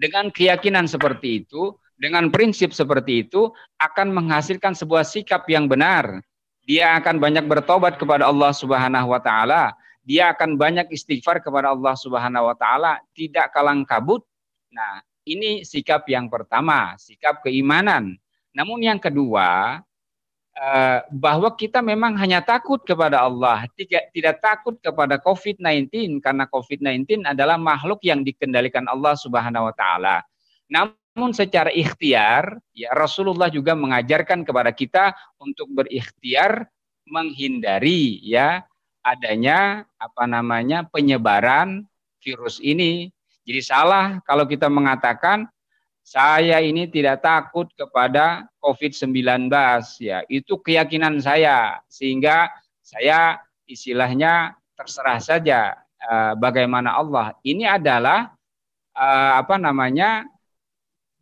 dengan 0.00 0.32
keyakinan 0.32 0.88
seperti 0.88 1.44
itu, 1.44 1.76
dengan 2.00 2.32
prinsip 2.32 2.72
seperti 2.72 3.28
itu 3.28 3.52
akan 3.76 4.16
menghasilkan 4.16 4.72
sebuah 4.72 5.04
sikap 5.04 5.44
yang 5.52 5.68
benar. 5.68 6.24
Dia 6.64 6.96
akan 6.96 7.20
banyak 7.20 7.44
bertobat 7.44 8.00
kepada 8.00 8.24
Allah 8.24 8.56
Subhanahu 8.56 9.12
wa 9.12 9.20
taala. 9.20 9.76
Dia 10.00 10.32
akan 10.32 10.56
banyak 10.56 10.88
istighfar 10.88 11.44
kepada 11.44 11.76
Allah 11.76 11.92
Subhanahu 11.92 12.48
wa 12.48 12.56
taala, 12.56 12.96
tidak 13.12 13.52
kalang 13.52 13.84
kabut. 13.84 14.24
Nah, 14.72 15.04
ini 15.28 15.60
sikap 15.68 16.08
yang 16.08 16.32
pertama, 16.32 16.96
sikap 16.96 17.44
keimanan. 17.44 18.16
Namun 18.56 18.80
yang 18.80 18.96
kedua, 18.96 19.84
Eh, 20.50 21.00
bahwa 21.14 21.54
kita 21.54 21.78
memang 21.78 22.18
hanya 22.18 22.42
takut 22.42 22.82
kepada 22.82 23.22
Allah, 23.22 23.70
tidak 23.78 24.10
tidak 24.10 24.36
takut 24.42 24.74
kepada 24.82 25.14
COVID-19 25.22 26.18
karena 26.18 26.44
COVID-19 26.50 27.22
adalah 27.22 27.54
makhluk 27.54 28.02
yang 28.02 28.26
dikendalikan 28.26 28.90
Allah 28.90 29.14
Subhanahu 29.14 29.70
wa 29.70 29.74
taala. 29.78 30.26
Namun 30.66 31.30
secara 31.30 31.70
ikhtiar, 31.70 32.58
ya 32.74 32.90
Rasulullah 32.98 33.46
juga 33.46 33.78
mengajarkan 33.78 34.42
kepada 34.42 34.74
kita 34.74 35.14
untuk 35.38 35.70
berikhtiar 35.70 36.66
menghindari 37.06 38.18
ya 38.26 38.66
adanya 39.06 39.86
apa 40.02 40.26
namanya 40.26 40.82
penyebaran 40.90 41.86
virus 42.26 42.58
ini. 42.58 43.06
Jadi 43.46 43.60
salah 43.62 44.18
kalau 44.26 44.50
kita 44.50 44.66
mengatakan 44.66 45.46
saya 46.00 46.58
ini 46.58 46.90
tidak 46.90 47.22
takut 47.22 47.70
kepada 47.76 48.48
COVID-19 48.58 49.48
ya. 50.02 50.26
Itu 50.26 50.58
keyakinan 50.58 51.22
saya 51.22 51.78
sehingga 51.86 52.50
saya 52.82 53.38
istilahnya 53.68 54.58
terserah 54.74 55.20
saja 55.22 55.60
uh, 56.02 56.34
bagaimana 56.34 56.98
Allah. 56.98 57.36
Ini 57.46 57.78
adalah 57.78 58.32
uh, 58.96 59.32
apa 59.38 59.56
namanya? 59.60 60.26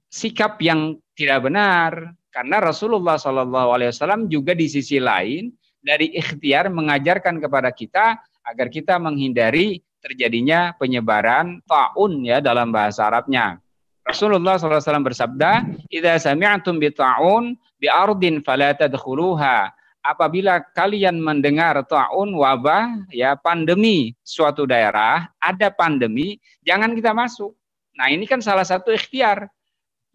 sikap 0.09 0.57
yang 0.65 0.97
tidak 1.13 1.45
benar 1.45 2.17
karena 2.33 2.65
Rasulullah 2.65 3.21
wasallam 3.21 4.25
juga 4.25 4.57
di 4.57 4.65
sisi 4.65 4.97
lain 4.97 5.53
dari 5.85 6.17
ikhtiar 6.17 6.73
mengajarkan 6.73 7.37
kepada 7.45 7.69
kita 7.77 8.17
agar 8.41 8.73
kita 8.73 8.97
menghindari 8.97 9.85
terjadinya 10.01 10.73
penyebaran 10.81 11.61
taun 11.69 12.25
ya 12.25 12.41
dalam 12.41 12.73
bahasa 12.73 13.05
Arabnya. 13.05 13.61
Rasulullah 14.09 14.57
SAW 14.57 15.05
bersabda, 15.05 15.69
"Idza 15.93 16.33
sami'tum 16.33 16.81
bi 16.81 16.89
ta'un 16.89 17.53
bi 17.77 17.93
ardin 17.93 18.41
fala 18.41 18.73
tadkhuluha." 18.73 19.69
Apabila 20.01 20.65
kalian 20.73 21.21
mendengar 21.21 21.77
ta'un 21.85 22.33
wabah 22.33 23.05
ya 23.13 23.37
pandemi 23.37 24.17
suatu 24.25 24.65
daerah, 24.65 25.29
ada 25.37 25.69
pandemi, 25.69 26.41
jangan 26.65 26.97
kita 26.97 27.13
masuk. 27.13 27.53
Nah, 28.01 28.09
ini 28.09 28.25
kan 28.25 28.41
salah 28.41 28.65
satu 28.65 28.97
ikhtiar. 28.97 29.53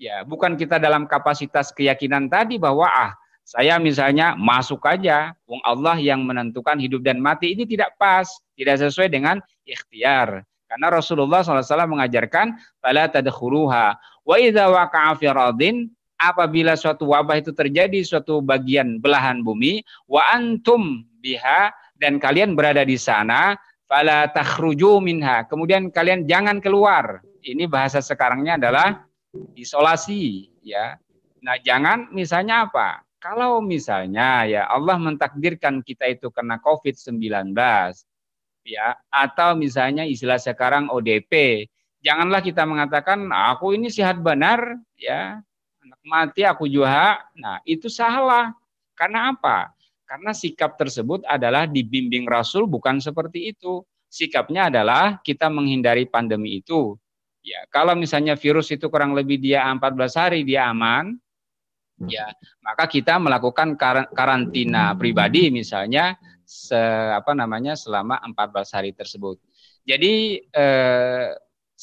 Ya, 0.01 0.25
bukan 0.25 0.57
kita 0.57 0.81
dalam 0.81 1.05
kapasitas 1.05 1.69
keyakinan 1.69 2.25
tadi 2.25 2.57
bahwa 2.57 2.89
ah 2.89 3.13
saya 3.45 3.77
misalnya 3.77 4.33
masuk 4.33 4.81
aja, 4.89 5.35
wong 5.45 5.61
Allah 5.61 6.01
yang 6.01 6.25
menentukan 6.25 6.79
hidup 6.81 7.05
dan 7.05 7.21
mati 7.21 7.53
ini 7.53 7.67
tidak 7.67 7.93
pas, 7.99 8.25
tidak 8.57 8.81
sesuai 8.81 9.11
dengan 9.11 9.37
ikhtiar. 9.67 10.47
Karena 10.73 10.89
Rasulullah 10.89 11.45
SAW 11.45 11.85
mengajarkan 11.85 12.57
fala 12.81 13.05
tadkhuluha 13.05 13.93
wa 14.25 14.35
idza 14.41 14.65
waqa'a 14.73 15.13
fi 15.21 15.29
radin 15.29 15.85
apabila 16.17 16.73
suatu 16.73 17.13
wabah 17.13 17.37
itu 17.37 17.53
terjadi 17.53 18.01
suatu 18.01 18.41
bagian 18.41 18.97
belahan 18.97 19.45
bumi 19.45 19.85
wa 20.09 20.25
antum 20.33 21.05
biha 21.21 21.69
dan 22.01 22.17
kalian 22.17 22.57
berada 22.57 22.81
di 22.81 22.97
sana 22.97 23.53
fala 23.85 24.25
takhruju 24.33 24.97
minha. 24.97 25.45
Kemudian 25.45 25.93
kalian 25.93 26.25
jangan 26.25 26.57
keluar. 26.57 27.21
Ini 27.45 27.69
bahasa 27.69 28.01
sekarangnya 28.01 28.57
adalah 28.57 29.05
isolasi 29.53 30.49
ya. 30.65 30.97
Nah 31.45 31.61
jangan 31.61 32.09
misalnya 32.09 32.65
apa? 32.65 33.05
Kalau 33.21 33.61
misalnya 33.61 34.49
ya 34.49 34.65
Allah 34.73 34.97
mentakdirkan 34.97 35.85
kita 35.85 36.09
itu 36.09 36.33
kena 36.33 36.57
COVID-19 36.65 37.53
ya 38.63 38.95
atau 39.11 39.55
misalnya 39.59 40.07
istilah 40.07 40.39
sekarang 40.39 40.87
ODP 40.87 41.67
janganlah 42.03 42.43
kita 42.43 42.67
mengatakan 42.67 43.23
aku 43.31 43.73
ini 43.79 43.87
sehat 43.87 44.19
benar 44.19 44.75
ya. 44.99 45.39
Anak 45.83 46.01
mati 46.03 46.43
aku 46.43 46.67
juga 46.67 47.23
nah 47.39 47.63
itu 47.63 47.87
salah. 47.87 48.51
Karena 48.93 49.31
apa? 49.33 49.71
Karena 50.05 50.35
sikap 50.35 50.77
tersebut 50.77 51.25
adalah 51.25 51.65
dibimbing 51.65 52.27
Rasul 52.27 52.67
bukan 52.67 52.99
seperti 52.99 53.55
itu. 53.55 53.81
Sikapnya 54.11 54.69
adalah 54.69 55.17
kita 55.25 55.49
menghindari 55.49 56.05
pandemi 56.05 56.61
itu. 56.61 56.93
Ya 57.41 57.65
kalau 57.73 57.97
misalnya 57.97 58.37
virus 58.37 58.69
itu 58.71 58.87
kurang 58.87 59.17
lebih 59.17 59.41
dia 59.41 59.65
14 59.67 60.15
hari 60.15 60.39
dia 60.47 60.69
aman 60.71 61.17
ya 62.07 62.25
maka 62.63 62.89
kita 62.89 63.19
melakukan 63.21 63.75
karantina 64.11 64.95
pribadi 64.95 65.51
misalnya 65.53 66.17
se, 66.53 66.77
apa 67.09 67.33
namanya 67.33 67.73
selama 67.73 68.21
14 68.21 68.75
hari 68.77 68.91
tersebut. 68.93 69.41
Jadi 69.83 70.45
eh, 70.53 71.33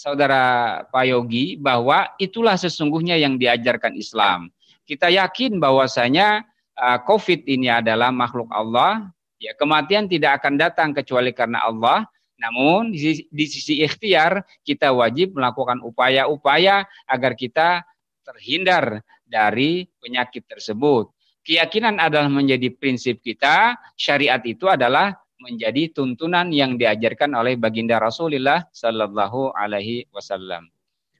saudara 0.00 0.42
Pak 0.86 1.04
Yogi 1.10 1.58
bahwa 1.58 2.14
itulah 2.16 2.54
sesungguhnya 2.54 3.18
yang 3.18 3.36
diajarkan 3.36 3.98
Islam. 3.98 4.48
Kita 4.86 5.10
yakin 5.10 5.58
bahwasanya 5.62 6.42
uh, 6.74 6.98
COVID 7.04 7.46
ini 7.46 7.70
adalah 7.70 8.10
makhluk 8.10 8.50
Allah. 8.50 9.12
Ya, 9.40 9.56
kematian 9.56 10.08
tidak 10.08 10.42
akan 10.42 10.56
datang 10.56 10.90
kecuali 10.96 11.30
karena 11.30 11.62
Allah. 11.62 12.08
Namun 12.40 12.90
di, 12.96 13.28
di 13.28 13.44
sisi 13.44 13.84
ikhtiar 13.84 14.40
kita 14.64 14.90
wajib 14.96 15.36
melakukan 15.36 15.84
upaya-upaya 15.84 16.88
agar 17.04 17.36
kita 17.36 17.84
terhindar 18.24 19.04
dari 19.28 19.86
penyakit 20.00 20.48
tersebut. 20.48 21.12
Keyakinan 21.40 21.96
adalah 21.96 22.28
menjadi 22.28 22.68
prinsip 22.68 23.24
kita, 23.24 23.72
syariat 23.96 24.44
itu 24.44 24.68
adalah 24.68 25.16
menjadi 25.40 25.88
tuntunan 25.96 26.52
yang 26.52 26.76
diajarkan 26.76 27.32
oleh 27.32 27.56
baginda 27.56 27.96
Rasulullah 27.96 28.68
Sallallahu 28.76 29.56
Alaihi 29.56 30.04
Wasallam. 30.12 30.68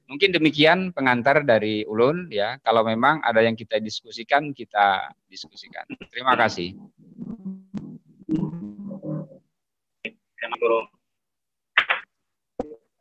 Mungkin 0.05 0.29
demikian 0.35 0.93
pengantar 0.93 1.41
dari 1.41 1.87
Ulun 1.87 2.29
ya. 2.29 2.61
Kalau 2.61 2.85
memang 2.85 3.23
ada 3.25 3.41
yang 3.41 3.57
kita 3.57 3.81
diskusikan, 3.81 4.53
kita 4.53 5.09
diskusikan. 5.25 5.87
Terima 6.13 6.37
kasih. 6.37 6.77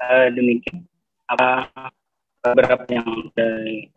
Uh, 0.00 0.32
demikian 0.32 0.88
apa 1.28 1.68
beberapa 2.40 2.88
yang 2.88 3.28
dari 3.36 3.92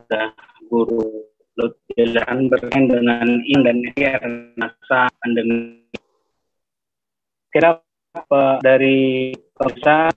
guru 0.68 1.33
Lutfilan 1.54 2.50
berkaitan 2.50 2.90
dengan 2.90 3.28
in 3.46 3.60
dan 3.62 3.78
air 3.94 4.22
masa 4.58 5.06
pandemi. 5.22 5.86
Kira 7.54 7.78
apa 8.14 8.58
dari 8.58 9.30
pemirsa 9.54 10.10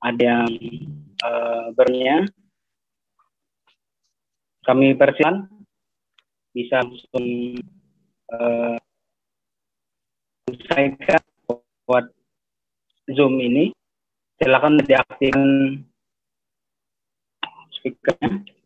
ada 0.00 0.20
yang 0.24 0.48
uh, 1.20 1.68
bernya 1.76 2.24
kami 4.64 4.96
persilakan 4.96 5.48
bisa 6.56 6.80
langsung 6.80 7.28
uh, 8.32 8.80
selesaikan 10.48 11.22
buat 11.84 12.06
Zoom 13.12 13.38
ini. 13.44 13.76
Silakan 14.40 14.80
diaktifkan 14.80 15.40
speakernya. 17.76 18.59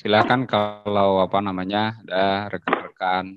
Silakan 0.00 0.48
kalau 0.48 1.20
apa 1.20 1.44
namanya 1.44 2.00
ada 2.00 2.48
rekan-rekan 2.48 3.36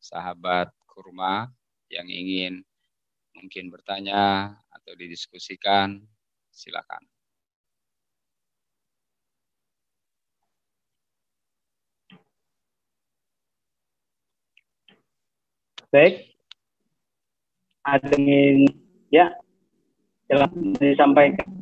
sahabat 0.00 0.72
kurma 0.88 1.52
yang 1.92 2.08
ingin 2.08 2.64
mungkin 3.36 3.68
bertanya 3.68 4.56
atau 4.72 4.96
didiskusikan, 4.96 6.00
silakan. 6.48 7.04
Baik. 15.92 16.40
Ada 17.84 18.16
ingin 18.16 18.64
ya 19.12 19.28
silakan 20.24 20.72
disampaikan. 20.80 21.57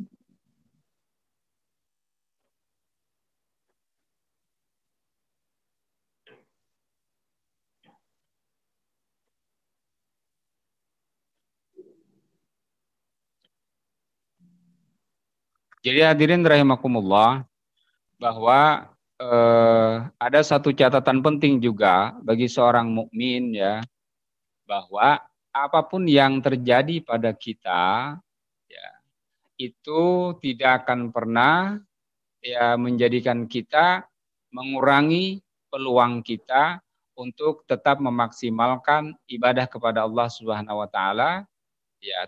Jadi 15.87 16.03
hadirin 16.03 16.43
rahimakumullah 16.43 17.47
bahwa 18.19 18.91
eh, 19.15 19.93
ada 20.19 20.39
satu 20.43 20.75
catatan 20.75 21.23
penting 21.23 21.63
juga 21.63 22.11
bagi 22.19 22.51
seorang 22.51 22.91
mukmin 22.91 23.55
ya 23.55 23.79
bahwa 24.67 25.23
apa 25.55 25.79
pun 25.87 26.03
yang 26.03 26.43
terjadi 26.43 26.99
pada 26.99 27.31
kita 27.31 28.19
ya 28.67 28.87
itu 29.55 30.35
tidak 30.43 30.83
akan 30.83 31.07
pernah 31.15 31.79
ya 32.43 32.75
menjadikan 32.75 33.47
kita 33.47 34.03
mengurangi 34.51 35.39
peluang 35.71 36.19
kita 36.19 36.83
untuk 37.15 37.63
tetap 37.63 38.03
memaksimalkan 38.03 39.15
ibadah 39.31 39.71
kepada 39.71 40.03
Allah 40.03 40.27
Subhanahu 40.27 40.83
wa 40.83 40.89
taala. 40.91 41.47
Ya 42.03 42.27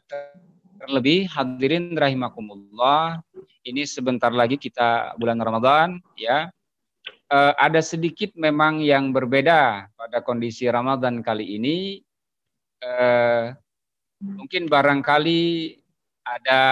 terlebih 0.79 1.27
hadirin 1.27 1.93
rahimakumullah 1.93 3.19
ini 3.67 3.83
sebentar 3.83 4.31
lagi 4.31 4.55
kita 4.55 5.13
bulan 5.19 5.38
Ramadan 5.38 6.00
ya 6.15 6.48
uh, 7.29 7.53
ada 7.55 7.79
sedikit 7.79 8.33
memang 8.36 8.81
yang 8.81 9.13
berbeda 9.13 9.88
pada 9.93 10.17
kondisi 10.25 10.65
Ramadan 10.67 11.21
kali 11.21 11.57
ini. 11.57 11.77
Uh, 12.79 13.51
mungkin 14.19 14.71
barangkali 14.71 15.75
ada 16.24 16.63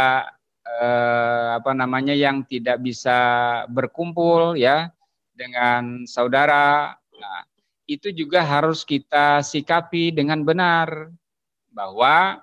uh, 0.64 1.60
apa 1.60 1.72
namanya 1.76 2.16
yang 2.16 2.44
tidak 2.48 2.80
bisa 2.80 3.18
berkumpul 3.72 4.56
ya 4.56 4.92
dengan 5.36 6.08
saudara. 6.08 6.96
Nah, 7.18 7.42
itu 7.88 8.12
juga 8.12 8.44
harus 8.44 8.84
kita 8.84 9.44
sikapi 9.44 10.12
dengan 10.12 10.44
benar 10.44 11.12
bahwa 11.72 12.42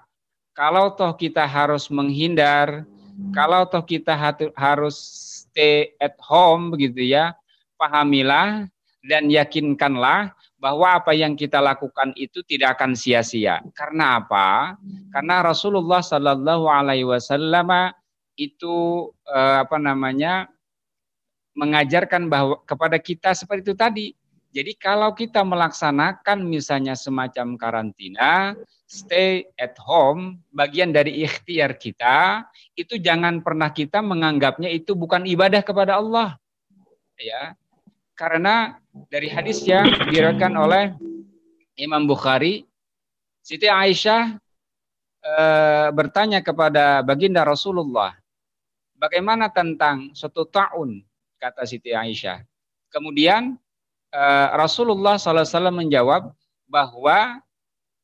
kalau 0.54 0.94
toh 0.94 1.12
kita 1.18 1.44
harus 1.44 1.90
menghindar, 1.90 2.86
kalau 3.34 3.66
toh 3.66 3.82
kita 3.82 4.14
harus 4.54 4.96
stay 5.44 5.94
at 5.98 6.14
home 6.22 6.70
begitu 6.70 7.10
ya, 7.10 7.34
pahamilah 7.74 8.70
dan 9.04 9.28
yakinkanlah 9.28 10.32
bahwa 10.56 10.96
apa 10.96 11.12
yang 11.12 11.36
kita 11.36 11.60
lakukan 11.60 12.16
itu 12.16 12.40
tidak 12.46 12.80
akan 12.80 12.96
sia-sia. 12.96 13.60
Karena 13.76 14.22
apa? 14.22 14.80
Karena 15.12 15.44
Rasulullah 15.44 16.00
Shallallahu 16.00 16.64
Alaihi 16.70 17.04
Wasallam 17.04 17.92
itu 18.38 19.10
eh, 19.28 19.56
apa 19.60 19.76
namanya 19.76 20.48
mengajarkan 21.54 22.26
bahwa 22.26 22.58
kepada 22.64 22.96
kita 22.96 23.36
seperti 23.36 23.70
itu 23.70 23.76
tadi. 23.76 24.06
Jadi 24.54 24.78
kalau 24.78 25.10
kita 25.18 25.42
melaksanakan 25.42 26.46
misalnya 26.46 26.94
semacam 26.94 27.58
karantina, 27.58 28.54
stay 28.86 29.50
at 29.58 29.74
home, 29.82 30.38
bagian 30.54 30.94
dari 30.94 31.26
ikhtiar 31.26 31.74
kita, 31.74 32.46
itu 32.78 32.94
jangan 33.02 33.42
pernah 33.42 33.74
kita 33.74 33.98
menganggapnya 33.98 34.70
itu 34.70 34.94
bukan 34.94 35.26
ibadah 35.26 35.58
kepada 35.66 35.98
Allah. 35.98 36.38
Ya, 37.18 37.58
karena 38.14 38.78
dari 39.10 39.26
hadis 39.26 39.66
yang 39.66 39.90
diriwayatkan 39.90 40.54
oleh 40.54 40.94
Imam 41.74 42.06
Bukhari, 42.06 42.62
Siti 43.42 43.66
Aisyah 43.66 44.38
e, 45.18 45.34
bertanya 45.90 46.38
kepada 46.46 47.02
baginda 47.02 47.42
Rasulullah, 47.42 48.14
bagaimana 48.94 49.50
tentang 49.50 50.14
suatu 50.14 50.46
tahun 50.46 51.02
kata 51.42 51.66
Siti 51.66 51.90
Aisyah. 51.90 52.46
Kemudian 52.94 53.58
e, 54.14 54.22
Rasulullah 54.54 55.18
SAW 55.18 55.74
menjawab 55.74 56.30
bahwa 56.70 57.42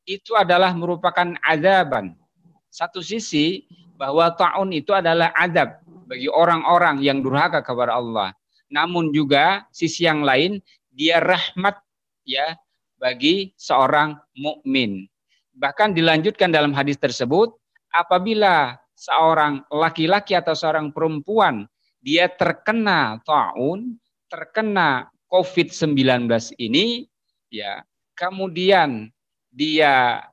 itu 0.02 0.34
adalah 0.34 0.74
merupakan 0.74 1.38
adaban. 1.46 2.18
Satu 2.66 2.98
sisi 2.98 3.70
bahwa 3.94 4.34
ta'un 4.34 4.74
itu 4.74 4.90
adalah 4.90 5.30
adab 5.38 5.78
bagi 6.10 6.26
orang-orang 6.26 6.98
yang 6.98 7.22
durhaka 7.22 7.62
kepada 7.62 7.94
Allah 7.94 8.34
namun 8.70 9.10
juga 9.10 9.66
sisi 9.74 10.06
yang 10.06 10.22
lain 10.22 10.62
dia 10.94 11.18
rahmat 11.18 11.76
ya 12.22 12.54
bagi 12.96 13.52
seorang 13.58 14.16
mukmin. 14.38 15.10
Bahkan 15.58 15.92
dilanjutkan 15.92 16.54
dalam 16.54 16.72
hadis 16.72 16.96
tersebut, 16.96 17.52
apabila 17.90 18.78
seorang 18.94 19.66
laki-laki 19.68 20.38
atau 20.38 20.54
seorang 20.54 20.94
perempuan 20.94 21.66
dia 22.00 22.30
terkena 22.30 23.20
taun, 23.26 23.98
terkena 24.30 25.10
COVID-19 25.30 26.26
ini, 26.58 27.06
ya, 27.48 27.86
kemudian 28.18 29.08
dia 29.48 30.26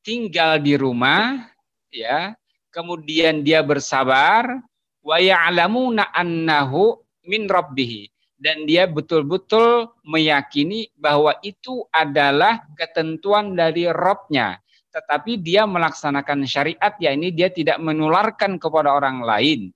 tinggal 0.00 0.56
di 0.58 0.80
rumah, 0.80 1.44
ya, 1.92 2.32
kemudian 2.72 3.44
dia 3.44 3.60
bersabar, 3.60 4.64
wa 5.04 5.16
ya'lamuna 5.20 6.08
annahu 6.16 6.96
min 7.28 7.44
rabbihi 7.46 8.08
dan 8.40 8.64
dia 8.64 8.88
betul-betul 8.88 9.92
meyakini 10.00 10.88
bahwa 10.96 11.36
itu 11.44 11.84
adalah 11.92 12.64
ketentuan 12.72 13.52
dari 13.52 13.84
Robnya. 13.92 14.56
Tetapi 14.90 15.38
dia 15.38 15.68
melaksanakan 15.68 16.48
syariat, 16.48 16.96
ya 16.98 17.14
ini 17.14 17.30
dia 17.30 17.52
tidak 17.52 17.78
menularkan 17.78 18.58
kepada 18.58 18.90
orang 18.90 19.22
lain. 19.22 19.70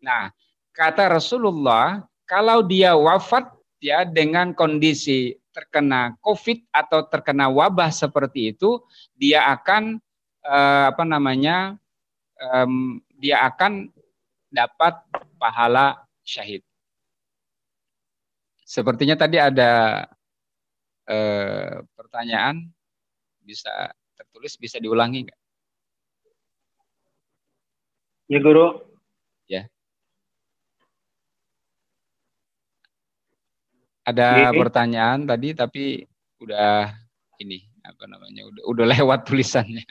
Nah, 0.00 0.32
kata 0.72 1.10
Rasulullah, 1.10 2.00
kalau 2.24 2.64
dia 2.64 2.96
wafat 2.96 3.50
ya 3.84 4.08
dengan 4.08 4.56
kondisi 4.56 5.36
terkena 5.52 6.16
COVID 6.24 6.72
atau 6.72 7.04
terkena 7.04 7.52
wabah 7.52 7.92
seperti 7.92 8.56
itu, 8.56 8.80
dia 9.12 9.44
akan 9.52 10.00
eh, 10.40 10.84
apa 10.88 11.04
namanya, 11.04 11.76
eh, 12.40 12.68
dia 13.20 13.44
akan 13.44 13.92
dapat 14.48 15.04
pahala 15.36 16.00
syahid. 16.24 16.64
Sepertinya 18.64 19.20
tadi 19.20 19.36
ada 19.36 20.08
eh, 21.04 21.84
pertanyaan 21.92 22.64
bisa 23.44 23.92
tertulis 24.16 24.56
bisa 24.56 24.80
diulangi 24.80 25.28
nggak? 25.28 25.40
Ya 28.32 28.40
guru. 28.40 28.80
Ya. 29.44 29.68
Ada 34.04 34.52
Oke. 34.52 34.60
pertanyaan 34.60 35.24
tadi 35.24 35.56
tapi 35.56 36.04
udah 36.44 36.92
ini 37.40 37.64
apa 37.80 38.04
namanya 38.04 38.44
udah 38.44 38.62
udah 38.68 38.86
lewat 38.92 39.24
tulisannya. 39.24 39.84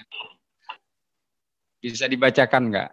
Bisa 1.81 2.05
dibacakan 2.05 2.69
nggak? 2.69 2.91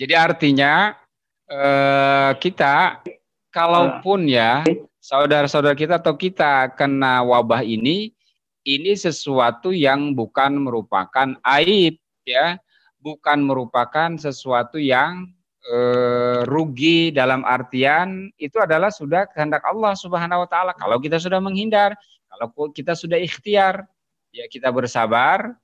Jadi 0.00 0.14
artinya 0.16 0.96
eh, 1.44 2.32
kita 2.40 3.04
kalaupun 3.52 4.32
ya 4.32 4.64
saudara-saudara 4.96 5.76
kita 5.76 6.00
atau 6.00 6.16
kita 6.16 6.72
kena 6.72 7.20
wabah 7.20 7.60
ini 7.60 8.16
ini 8.64 8.92
sesuatu 8.96 9.72
yang 9.72 10.12
bukan 10.12 10.60
merupakan 10.60 11.36
aib 11.60 11.96
ya, 12.28 12.60
bukan 13.00 13.44
merupakan 13.44 14.16
sesuatu 14.20 14.76
yang 14.76 15.28
eh, 15.64 16.44
rugi 16.44 17.12
dalam 17.12 17.44
artian 17.44 18.28
itu 18.36 18.60
adalah 18.60 18.92
sudah 18.92 19.28
kehendak 19.32 19.64
Allah 19.64 19.96
Subhanahu 19.96 20.44
wa 20.44 20.48
taala. 20.48 20.72
Kalau 20.76 21.00
kita 21.00 21.16
sudah 21.16 21.40
menghindar, 21.40 21.96
kalau 22.28 22.70
kita 22.72 22.92
sudah 22.92 23.16
ikhtiar, 23.16 23.88
ya 24.30 24.44
kita 24.46 24.68
bersabar, 24.68 25.56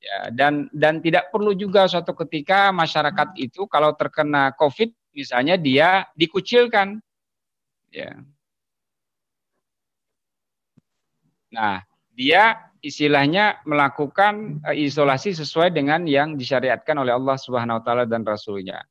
Ya, 0.00 0.32
dan 0.32 0.72
dan 0.72 1.04
tidak 1.04 1.28
perlu 1.28 1.52
juga 1.52 1.84
suatu 1.84 2.16
ketika 2.24 2.72
masyarakat 2.72 3.36
itu 3.36 3.68
kalau 3.68 3.92
terkena 3.92 4.48
COVID 4.56 4.88
misalnya 5.12 5.60
dia 5.60 6.08
dikucilkan. 6.16 7.04
Ya. 7.92 8.16
Nah, 11.52 11.84
dia 12.20 12.68
istilahnya 12.84 13.64
melakukan 13.64 14.60
uh, 14.60 14.76
isolasi 14.76 15.32
sesuai 15.32 15.72
dengan 15.72 16.04
yang 16.04 16.36
disyariatkan 16.36 17.00
oleh 17.00 17.16
Allah 17.16 17.40
Subhanahu 17.40 17.80
wa 17.80 17.82
taala 17.84 18.04
dan 18.04 18.28
rasulnya. 18.28 18.84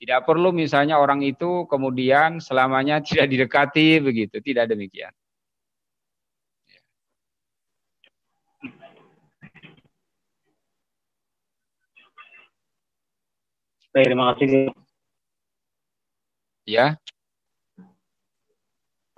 Tidak 0.00 0.24
perlu 0.24 0.48
misalnya 0.48 0.96
orang 0.96 1.20
itu 1.20 1.68
kemudian 1.68 2.40
selamanya 2.40 3.00
tidak 3.06 3.28
didekati 3.28 4.00
begitu, 4.00 4.40
tidak 4.40 4.72
demikian. 4.72 5.12
Baik, 13.90 14.06
terima 14.06 14.32
kasih. 14.32 14.70
Ya. 16.62 16.94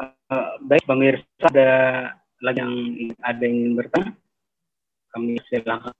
Uh, 0.00 0.56
baik, 0.64 0.82
pemirsa 0.88 1.28
ada 1.44 1.70
lagi 2.42 2.58
yang 2.58 2.74
ada 3.22 3.42
yang 3.46 3.54
ingin 3.54 3.74
bertanya? 3.78 4.10
Kami 5.14 5.38
silakan. 5.46 5.94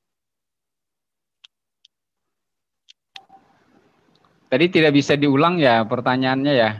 Tadi 4.51 4.67
tidak 4.69 4.93
bisa 4.93 5.17
diulang 5.17 5.57
ya 5.57 5.81
pertanyaannya 5.87 6.53
ya. 6.53 6.73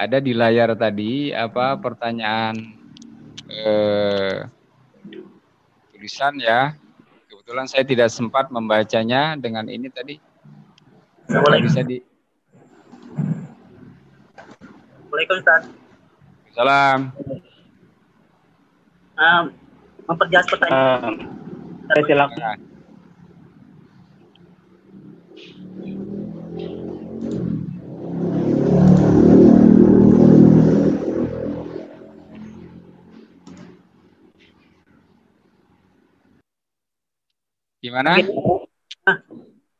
ada 0.00 0.16
di 0.16 0.32
layar 0.32 0.72
tadi 0.80 1.28
apa 1.28 1.76
pertanyaan 1.76 2.56
eh, 3.52 4.48
tulisan 5.92 6.40
ya. 6.40 6.72
Kebetulan 7.28 7.68
saya 7.68 7.84
tidak 7.84 8.08
sempat 8.08 8.48
membacanya 8.48 9.36
dengan 9.36 9.68
ini 9.68 9.92
tadi. 9.92 10.16
Boleh 11.28 11.60
bisa 11.60 11.84
di 11.84 12.00
Assalamualaikum 15.10 15.36
Ustaz. 15.42 15.62
Salam. 16.54 16.98
Memperjelas 20.08 20.46
pertanyaan. 20.48 21.12
Uh, 21.12 21.14
saya 21.92 22.02
silakan. 22.08 22.56
Gimana? 37.80 38.20
Nah, 39.04 39.16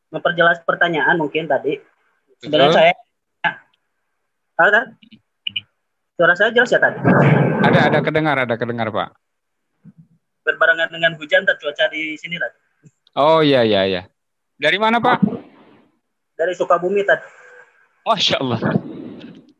memperjelas 0.09 0.61
pertanyaan 0.65 1.17
mungkin 1.17 1.49
tadi. 1.49 1.81
Sebenarnya 2.41 2.73
saya 2.73 2.93
Halo, 4.61 4.69
kan? 4.69 4.85
Suara 6.13 6.33
saya 6.37 6.53
jelas 6.53 6.69
ya 6.69 6.77
tadi? 6.77 7.01
Ada, 7.65 7.89
ada 7.89 7.99
kedengar, 8.05 8.37
ada 8.37 8.53
kedengar, 8.53 8.93
Pak. 8.93 9.20
Berbarengan 10.41 10.89
dengan 10.89 11.13
hujan 11.17 11.45
dan 11.45 11.55
cuaca 11.61 11.85
di 11.93 12.17
sini, 12.17 12.37
tadi. 12.37 12.57
Oh, 13.17 13.43
iya, 13.43 13.61
iya, 13.61 13.85
iya. 13.85 14.01
Dari 14.57 14.77
mana, 14.81 14.97
Pak? 15.01 15.21
Dari 16.37 16.53
Sukabumi, 16.57 17.05
tadi. 17.05 17.27
Masya 18.07 18.35
Allah. 18.41 18.61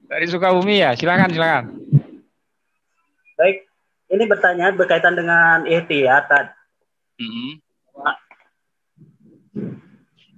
Dari 0.10 0.26
Sukabumi 0.26 0.82
ya, 0.82 0.98
silakan, 0.98 1.30
silakan. 1.30 1.66
Baik, 3.38 3.70
ini 4.10 4.24
bertanya 4.26 4.74
berkaitan 4.74 5.14
dengan 5.14 5.66
ikhtiar, 5.70 6.26
tadi. 6.26 6.54
Mm 7.22 7.30
-hmm. 7.30 7.54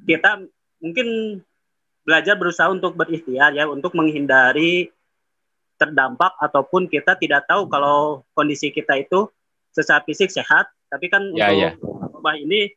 Kita 0.03 0.43
mungkin 0.83 1.39
belajar 2.03 2.35
berusaha 2.35 2.67
untuk 2.67 2.99
berikhtiar 2.99 3.55
ya 3.55 3.63
untuk 3.71 3.95
menghindari 3.95 4.91
terdampak 5.79 6.35
ataupun 6.37 6.91
kita 6.91 7.15
tidak 7.15 7.47
tahu 7.47 7.71
kalau 7.71 8.27
kondisi 8.35 8.69
kita 8.69 8.99
itu 8.99 9.31
secara 9.73 10.05
fisik 10.05 10.29
sehat 10.29 10.69
tapi 10.93 11.09
kan 11.09 11.25
ya, 11.33 11.49
untuk 11.49 11.57
ya. 11.57 11.71
wabah 12.21 12.37
ini 12.37 12.69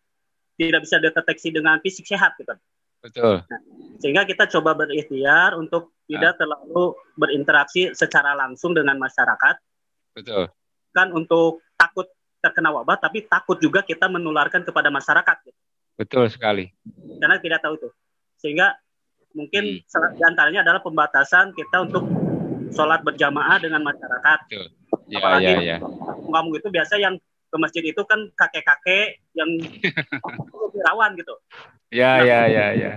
tidak 0.57 0.89
bisa 0.89 0.97
deteksi 0.97 1.53
dengan 1.53 1.77
fisik 1.85 2.09
sehat 2.09 2.33
gitu. 2.41 2.57
Betul. 3.05 3.45
Nah, 3.45 3.61
sehingga 4.01 4.25
kita 4.25 4.49
coba 4.49 4.73
berikhtiar 4.73 5.55
untuk 5.55 5.93
tidak 6.09 6.35
nah. 6.35 6.39
terlalu 6.41 6.85
berinteraksi 7.15 7.93
secara 7.93 8.33
langsung 8.33 8.73
dengan 8.73 8.97
masyarakat. 8.97 9.57
Betul. 10.17 10.49
Kan 10.97 11.13
untuk 11.13 11.61
takut 11.77 12.09
terkena 12.41 12.73
wabah 12.73 12.97
tapi 12.97 13.29
takut 13.29 13.61
juga 13.61 13.85
kita 13.85 14.09
menularkan 14.09 14.65
kepada 14.65 14.89
masyarakat. 14.89 15.37
Gitu. 15.45 15.61
Betul 16.01 16.25
sekali. 16.33 16.73
Karena 17.21 17.37
tidak 17.37 17.61
tahu 17.61 17.77
itu. 17.77 17.89
Sehingga 18.41 18.73
mungkin 19.37 19.85
hmm. 19.85 20.17
di 20.17 20.23
antaranya 20.25 20.65
adalah 20.65 20.81
pembatasan 20.81 21.53
kita 21.53 21.85
untuk 21.85 22.09
sholat 22.73 23.05
berjamaah 23.05 23.61
dengan 23.61 23.85
masyarakat. 23.85 24.39
Betul. 24.49 24.67
Ya, 25.07 25.19
Apalagi 25.23 25.47
ya, 25.47 25.61
ya. 25.63 25.79
kamu 26.27 26.51
itu 26.59 26.69
biasa 26.71 26.95
yang 26.99 27.15
ke 27.47 27.57
masjid 27.63 27.85
itu 27.87 28.03
kan 28.03 28.27
kakek-kakek 28.35 29.23
yang 29.39 29.47
rawan 30.91 31.15
gitu. 31.15 31.35
Ya, 31.95 32.19
ya, 32.27 32.51
ya, 32.51 32.67
ya. 32.75 32.93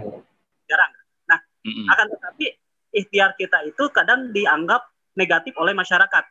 Jarang. 0.66 0.92
Nah, 1.30 1.40
mm 1.62 1.70
-mm. 1.70 1.86
akan 1.94 2.06
tetapi 2.18 2.46
ikhtiar 2.90 3.38
kita 3.38 3.62
itu 3.70 3.84
kadang 3.94 4.34
dianggap 4.34 4.90
negatif 5.14 5.54
oleh 5.62 5.78
masyarakat. 5.78 6.26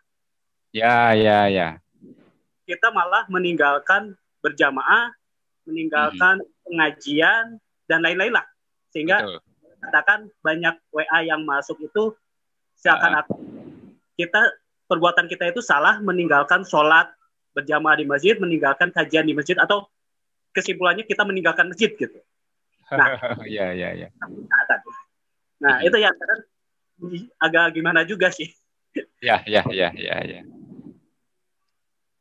Ya, 0.74 1.14
ya, 1.14 1.46
ya. 1.46 1.68
Kita 2.66 2.90
malah 2.90 3.30
meninggalkan 3.30 4.18
berjamaah, 4.42 5.14
meninggalkan 5.62 6.42
mm 6.42 6.44
-hmm. 6.44 6.62
pengajian 6.66 7.44
dan 7.86 8.02
lain-lain 8.02 8.34
lah. 8.34 8.46
Sehingga 8.90 9.22
Betul 9.22 9.46
katakan 9.80 10.28
banyak 10.42 10.74
WA 10.90 11.18
yang 11.24 11.46
masuk 11.46 11.78
itu 11.80 12.14
seakan-akan 12.78 13.38
kita 14.18 14.42
perbuatan 14.88 15.28
kita 15.28 15.52
itu 15.52 15.60
salah 15.60 16.00
meninggalkan 16.00 16.64
sholat 16.64 17.12
berjamaah 17.52 18.00
di 18.00 18.08
masjid, 18.08 18.34
meninggalkan 18.40 18.88
kajian 18.88 19.28
di 19.28 19.36
masjid 19.36 19.54
atau 19.60 19.86
kesimpulannya 20.56 21.04
kita 21.04 21.22
meninggalkan 21.28 21.68
masjid 21.68 21.92
gitu. 21.92 22.18
Nah, 22.88 23.08
ya 23.56 23.76
ya 23.76 23.92
ya. 23.92 24.08
Nah, 25.60 25.84
itu 25.84 25.92
kadang 25.92 26.40
agak 27.38 27.64
gimana 27.76 28.02
juga 28.08 28.32
sih. 28.32 28.48
Ya, 29.20 29.44
ya, 29.44 29.62
ya, 29.68 29.92
ya, 29.94 30.16
ya. 30.24 30.42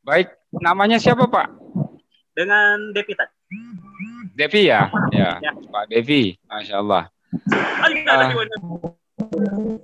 Baik, 0.04 0.30
namanya 0.52 1.00
siapa, 1.02 1.26
Pak? 1.26 1.48
Dengan 2.36 2.94
Devi 2.94 3.14
tadi. 3.18 3.34
Devi 4.38 4.70
ya? 4.70 4.92
ya? 5.10 5.42
Ya, 5.42 5.52
Pak 5.52 5.90
Devi. 5.90 6.38
Masya 6.46 6.76
Allah. 6.84 7.10
Uh, 9.18 9.80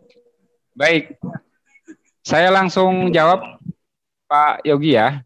baik, 0.78 1.17
saya 2.24 2.50
langsung 2.50 3.12
jawab 3.12 3.60
Pak 4.32 4.64
Yogi 4.64 4.96
ya. 4.96 5.20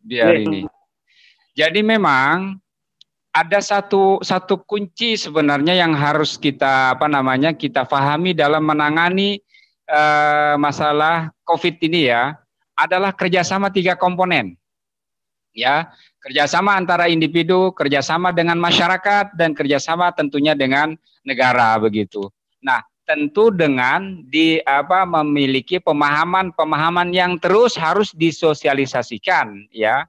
Biar 0.00 0.40
ini. 0.40 0.64
Jadi 1.52 1.84
memang 1.84 2.56
ada 3.30 3.60
satu 3.60 4.18
satu 4.24 4.58
kunci 4.64 5.14
sebenarnya 5.14 5.76
yang 5.76 5.94
harus 5.94 6.34
kita 6.40 6.96
apa 6.96 7.06
namanya 7.06 7.54
kita 7.54 7.86
pahami 7.86 8.34
dalam 8.34 8.64
menangani 8.64 9.38
uh, 9.86 10.56
masalah 10.56 11.30
COVID 11.44 11.78
ini 11.84 12.10
ya 12.10 12.34
adalah 12.74 13.12
kerjasama 13.12 13.68
tiga 13.68 13.94
komponen. 13.94 14.56
Ya, 15.50 15.90
kerjasama 16.22 16.78
antara 16.78 17.10
individu, 17.10 17.74
kerjasama 17.74 18.30
dengan 18.30 18.54
masyarakat, 18.56 19.34
dan 19.34 19.50
kerjasama 19.50 20.14
tentunya 20.14 20.54
dengan 20.54 20.94
negara 21.26 21.74
begitu. 21.82 22.30
Nah, 22.62 22.86
tentu 23.10 23.50
dengan 23.50 24.22
di 24.30 24.62
apa 24.62 25.02
memiliki 25.02 25.82
pemahaman-pemahaman 25.82 27.10
yang 27.10 27.42
terus 27.42 27.74
harus 27.74 28.14
disosialisasikan 28.14 29.66
ya. 29.74 30.06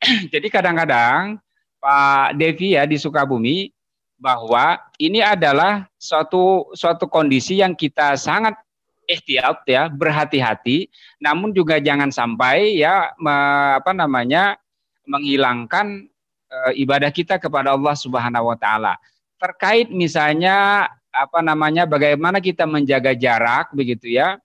Jadi 0.32 0.48
kadang-kadang 0.48 1.36
Pak 1.76 2.40
Devi 2.40 2.72
ya 2.72 2.88
di 2.88 2.96
Sukabumi 2.96 3.68
bahwa 4.16 4.80
ini 4.96 5.20
adalah 5.20 5.84
suatu 6.00 6.72
suatu 6.72 7.04
kondisi 7.04 7.60
yang 7.60 7.76
kita 7.76 8.16
sangat 8.16 8.56
ihtiyat 9.04 9.68
ya, 9.68 9.92
berhati-hati, 9.92 10.88
namun 11.20 11.52
juga 11.52 11.76
jangan 11.78 12.08
sampai 12.08 12.80
ya 12.80 13.12
me, 13.20 13.36
apa 13.76 13.92
namanya 13.92 14.56
menghilangkan 15.04 16.08
e, 16.48 16.56
ibadah 16.80 17.12
kita 17.12 17.36
kepada 17.36 17.76
Allah 17.76 17.92
Subhanahu 17.92 18.50
wa 18.50 18.56
taala. 18.58 18.96
Terkait 19.36 19.92
misalnya 19.92 20.88
apa 21.16 21.40
namanya 21.40 21.88
bagaimana 21.88 22.44
kita 22.44 22.68
menjaga 22.68 23.16
jarak 23.16 23.72
begitu 23.72 24.12
ya. 24.12 24.36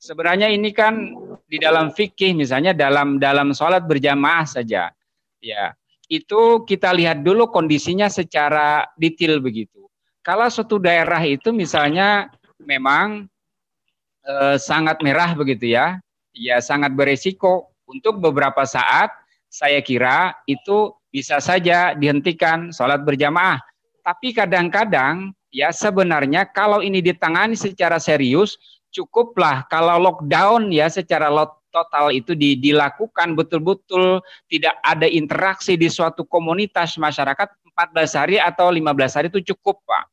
Sebenarnya 0.00 0.48
ini 0.48 0.72
kan 0.72 1.12
di 1.44 1.60
dalam 1.60 1.92
fikih 1.92 2.32
misalnya 2.32 2.72
dalam 2.72 3.20
dalam 3.20 3.52
sholat 3.56 3.84
berjamaah 3.84 4.48
saja. 4.48 4.92
Ya, 5.40 5.72
itu 6.08 6.64
kita 6.68 6.92
lihat 6.92 7.24
dulu 7.24 7.48
kondisinya 7.48 8.08
secara 8.12 8.88
detail 8.96 9.40
begitu. 9.40 9.88
Kalau 10.20 10.48
suatu 10.52 10.76
daerah 10.76 11.20
itu 11.24 11.48
misalnya 11.52 12.28
memang 12.60 13.24
e, 14.24 14.60
sangat 14.60 15.00
merah 15.00 15.32
begitu 15.32 15.72
ya, 15.72 15.96
ya 16.36 16.60
sangat 16.60 16.92
beresiko 16.92 17.72
untuk 17.88 18.20
beberapa 18.20 18.68
saat 18.68 19.08
saya 19.48 19.80
kira 19.80 20.36
itu 20.44 20.92
bisa 21.08 21.40
saja 21.40 21.96
dihentikan 21.96 22.70
sholat 22.70 23.00
berjamaah. 23.02 23.58
Tapi 24.04 24.32
kadang-kadang 24.32 25.34
ya 25.50 25.74
sebenarnya 25.74 26.46
kalau 26.48 26.80
ini 26.80 27.02
ditangani 27.02 27.58
secara 27.58 27.98
serius, 27.98 28.56
cukuplah 28.90 29.66
kalau 29.70 29.98
lockdown 30.02 30.70
ya 30.74 30.90
secara 30.90 31.30
total 31.70 32.10
itu 32.10 32.34
dilakukan 32.34 33.38
betul-betul 33.38 34.18
tidak 34.50 34.74
ada 34.82 35.06
interaksi 35.06 35.78
di 35.78 35.86
suatu 35.86 36.26
komunitas 36.26 36.98
masyarakat 36.98 37.46
14 37.70 38.18
hari 38.18 38.36
atau 38.42 38.68
15 38.74 39.16
hari 39.16 39.26
itu 39.30 39.54
cukup 39.54 39.78
Pak. 39.86 40.04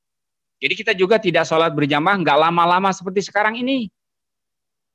Jadi 0.58 0.73
kita 0.73 0.93
juga 0.97 1.21
tidak 1.21 1.45
sholat 1.45 1.73
berjamaah 1.73 2.17
nggak 2.21 2.38
lama-lama 2.38 2.89
seperti 2.93 3.26
sekarang 3.26 3.58
ini. 3.58 3.89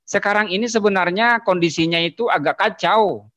Sekarang 0.02 0.50
ini 0.50 0.66
sebenarnya 0.66 1.42
kondisinya 1.46 1.98
itu 2.02 2.26
agak 2.26 2.58
kacau 2.58 3.30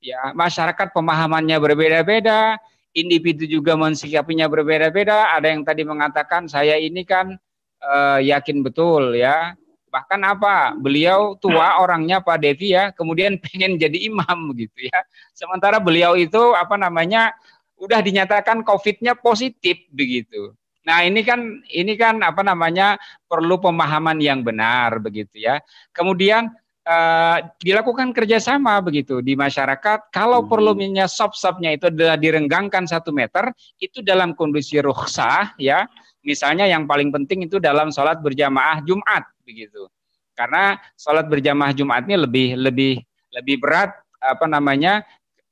ya 0.00 0.32
masyarakat 0.32 0.94
pemahamannya 0.96 1.56
berbeda-beda, 1.60 2.56
individu 2.96 3.44
juga 3.44 3.76
mensikapinya 3.76 4.48
berbeda-beda. 4.48 5.34
Ada 5.36 5.52
yang 5.52 5.62
tadi 5.64 5.82
mengatakan 5.84 6.48
saya 6.48 6.76
ini 6.80 7.04
kan 7.04 7.36
uh, 7.82 8.18
yakin 8.20 8.64
betul 8.64 9.14
ya. 9.14 9.54
Bahkan 9.88 10.20
apa? 10.20 10.76
Beliau 10.76 11.32
tua 11.40 11.80
orangnya 11.80 12.20
Pak 12.20 12.44
Devi 12.44 12.76
ya, 12.76 12.92
kemudian 12.92 13.36
pengen 13.44 13.80
jadi 13.80 13.96
imam 14.08 14.52
gitu 14.56 14.88
ya. 14.88 15.00
Sementara 15.32 15.80
beliau 15.80 16.14
itu 16.16 16.52
apa 16.52 16.76
namanya 16.76 17.32
udah 17.78 18.02
dinyatakan 18.02 18.66
COVID-nya 18.66 19.16
positif 19.16 19.78
begitu. 19.94 20.52
Nah, 20.88 21.04
ini 21.04 21.20
kan 21.20 21.60
ini 21.68 22.00
kan 22.00 22.16
apa 22.24 22.40
namanya 22.40 22.96
perlu 23.28 23.60
pemahaman 23.60 24.18
yang 24.24 24.40
benar 24.40 24.96
begitu 24.98 25.36
ya. 25.36 25.60
Kemudian 25.92 26.48
uh, 26.88 27.36
dilakukan 27.60 28.16
kerjasama 28.16 28.80
begitu 28.80 29.20
di 29.20 29.36
masyarakat. 29.36 30.08
Kalau 30.08 30.42
hmm. 30.42 30.48
volumenya 30.48 31.04
sop-sopnya 31.04 31.76
itu 31.76 31.92
adalah 31.92 32.16
direnggangkan 32.16 32.88
satu 32.88 33.12
meter, 33.12 33.52
itu 33.78 34.00
dalam 34.00 34.32
kondisi 34.32 34.80
rukhsah 34.80 35.54
ya. 35.60 35.84
Misalnya 36.24 36.66
yang 36.66 36.88
paling 36.88 37.12
penting 37.12 37.46
itu 37.46 37.60
dalam 37.60 37.92
sholat 37.92 38.18
berjamaah 38.24 38.82
Jumat 38.82 39.28
begitu. 39.44 39.86
Karena 40.34 40.76
sholat 40.96 41.28
berjamaah 41.28 41.72
Jumat 41.76 42.08
ini 42.08 42.16
lebih 42.18 42.48
lebih 42.58 42.92
lebih 43.32 43.56
berat 43.62 43.94
apa 44.18 44.50
namanya 44.50 45.06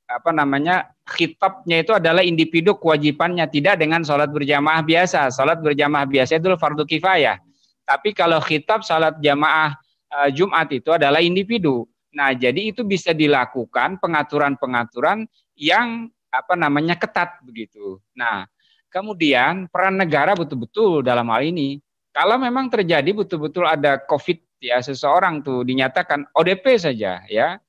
apa 0.07 0.31
namanya 0.31 0.87
khitabnya 1.07 1.83
itu 1.83 1.91
adalah 1.95 2.23
individu 2.23 2.75
kewajibannya 2.75 3.47
tidak 3.51 3.79
dengan 3.79 4.03
sholat 4.03 4.31
berjamaah 4.31 4.83
biasa. 4.83 5.31
Sholat 5.31 5.59
berjamaah 5.63 6.07
biasa 6.07 6.39
itu 6.39 6.51
fardu 6.55 6.83
kifayah. 6.83 7.39
Tapi 7.87 8.11
kalau 8.11 8.43
khitab 8.43 8.83
sholat 8.83 9.15
jamaah 9.23 9.75
uh, 10.11 10.29
Jumat 10.31 10.71
itu 10.71 10.89
adalah 10.93 11.19
individu. 11.19 11.87
Nah, 12.15 12.33
jadi 12.33 12.71
itu 12.73 12.81
bisa 12.81 13.11
dilakukan 13.11 13.99
pengaturan-pengaturan 14.01 15.27
yang 15.53 16.09
apa 16.31 16.53
namanya 16.57 16.97
ketat 16.97 17.41
begitu. 17.43 18.01
Nah, 18.17 18.47
kemudian 18.89 19.67
peran 19.69 19.99
negara 19.99 20.33
betul-betul 20.33 21.03
dalam 21.03 21.27
hal 21.29 21.43
ini. 21.45 21.77
Kalau 22.15 22.41
memang 22.41 22.73
terjadi 22.73 23.13
betul-betul 23.13 23.69
ada 23.69 24.01
COVID 24.01 24.41
ya 24.57 24.81
seseorang 24.81 25.45
tuh 25.45 25.61
dinyatakan 25.61 26.25
ODP 26.33 26.81
saja 26.81 27.21
ya. 27.29 27.61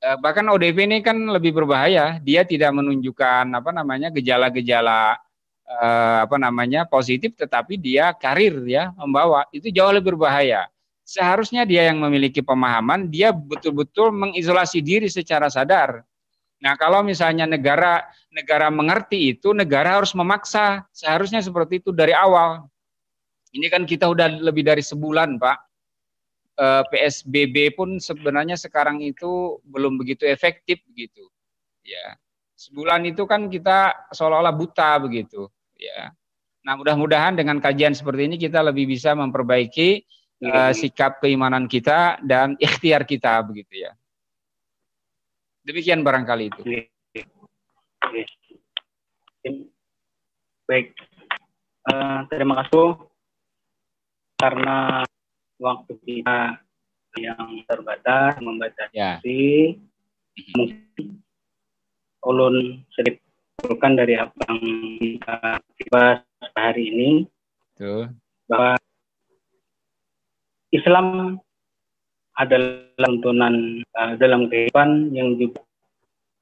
Eh, 0.00 0.16
bahkan 0.22 0.46
ODP 0.46 0.86
ini 0.86 1.02
kan 1.02 1.18
lebih 1.18 1.52
berbahaya. 1.52 2.22
Dia 2.22 2.46
tidak 2.46 2.70
menunjukkan 2.70 3.50
apa 3.50 3.70
namanya 3.74 4.14
gejala-gejala 4.14 5.18
eh, 5.66 6.18
apa 6.24 6.36
namanya 6.38 6.86
positif, 6.86 7.34
tetapi 7.34 7.74
dia 7.74 8.14
karir 8.14 8.62
ya 8.70 8.94
membawa 8.94 9.50
itu 9.50 9.74
jauh 9.74 9.90
lebih 9.90 10.14
berbahaya 10.14 10.70
seharusnya 11.10 11.66
dia 11.66 11.90
yang 11.90 11.98
memiliki 11.98 12.38
pemahaman, 12.38 13.10
dia 13.10 13.34
betul-betul 13.34 14.14
mengisolasi 14.14 14.78
diri 14.78 15.10
secara 15.10 15.50
sadar. 15.50 16.06
Nah, 16.62 16.78
kalau 16.78 17.02
misalnya 17.02 17.50
negara 17.50 18.06
negara 18.30 18.70
mengerti 18.70 19.34
itu, 19.34 19.50
negara 19.50 19.98
harus 19.98 20.14
memaksa. 20.14 20.86
Seharusnya 20.94 21.42
seperti 21.42 21.82
itu 21.82 21.90
dari 21.90 22.14
awal. 22.14 22.62
Ini 23.50 23.66
kan 23.66 23.82
kita 23.82 24.06
udah 24.06 24.38
lebih 24.38 24.62
dari 24.62 24.84
sebulan, 24.86 25.34
Pak. 25.42 25.58
Eh, 26.60 26.82
PSBB 26.94 27.74
pun 27.74 27.98
sebenarnya 27.98 28.54
sekarang 28.54 29.02
itu 29.02 29.58
belum 29.66 29.98
begitu 29.98 30.28
efektif 30.30 30.78
begitu. 30.86 31.26
Ya. 31.82 32.14
Sebulan 32.54 33.08
itu 33.08 33.24
kan 33.24 33.48
kita 33.48 34.12
seolah-olah 34.12 34.52
buta 34.52 35.00
begitu, 35.00 35.48
ya. 35.80 36.12
Nah, 36.60 36.76
mudah-mudahan 36.76 37.34
dengan 37.34 37.56
kajian 37.56 37.96
seperti 37.96 38.28
ini 38.28 38.36
kita 38.36 38.60
lebih 38.60 38.84
bisa 38.84 39.16
memperbaiki 39.16 40.04
uh, 40.44 40.72
sikap 40.72 41.20
keimanan 41.20 41.68
kita 41.68 42.20
dan 42.24 42.56
ikhtiar 42.64 43.04
kita 43.04 43.40
begitu 43.44 43.88
ya. 43.88 43.92
Demikian 45.64 46.00
barangkali 46.00 46.44
itu. 46.48 46.62
Baik. 50.64 50.94
Uh, 51.90 52.22
terima 52.28 52.60
kasih 52.62 53.10
karena 54.40 55.04
waktu 55.60 55.92
kita 56.06 56.56
yang 57.20 57.60
terbatas 57.68 58.38
membatasi 58.40 58.96
ya. 58.96 59.20
mungkin 60.56 61.20
ulun 62.24 62.80
sedikit 62.96 63.20
dari 63.96 64.14
apa 64.16 64.32
yang 64.48 64.60
kita 65.04 65.36
bahas 65.92 66.24
hari 66.56 66.88
ini 66.88 67.10
Tuh. 67.76 68.08
bahwa 68.48 68.80
Islam 70.70 71.38
adalah 72.38 72.86
tuntunan 73.02 73.82
uh, 73.98 74.14
dalam 74.16 74.46
kehidupan 74.46 75.10
yang 75.10 75.34
juga 75.34 75.60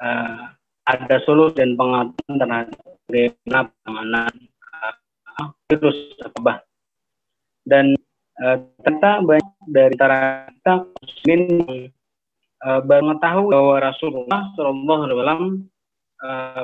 uh, 0.05 0.53
ada 0.85 1.17
solusi 1.25 1.57
dan 1.57 1.75
pengaturan 1.81 2.37
terhadap 2.37 3.67
penanganan 3.83 4.33
uh, 4.69 5.49
virus 5.69 5.97
wabah. 6.37 6.61
Dan 7.65 7.97
uh, 8.41 8.57
ternyata 8.85 9.25
banyak 9.25 9.49
dari 9.69 9.93
antara 9.97 10.21
kita 10.53 10.73
muslimin 11.01 11.53
uh, 12.69 12.81
baru 12.85 13.03
mengetahui 13.09 13.53
bahwa 13.53 13.75
Rasulullah 13.81 14.41
Shallallahu 14.57 15.03
Alaihi 15.09 15.19
Wasallam 15.19 15.45
uh, 16.21 16.63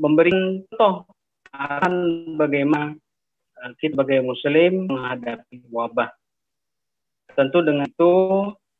memberi 0.00 0.32
contoh 0.72 1.04
akan 1.52 1.94
bagaimana 2.40 2.96
uh, 3.60 3.70
kita 3.80 4.00
sebagai 4.00 4.24
muslim 4.24 4.88
menghadapi 4.88 5.60
wabah 5.68 6.15
tentu 7.34 7.58
dengan 7.64 7.88
itu 7.88 8.12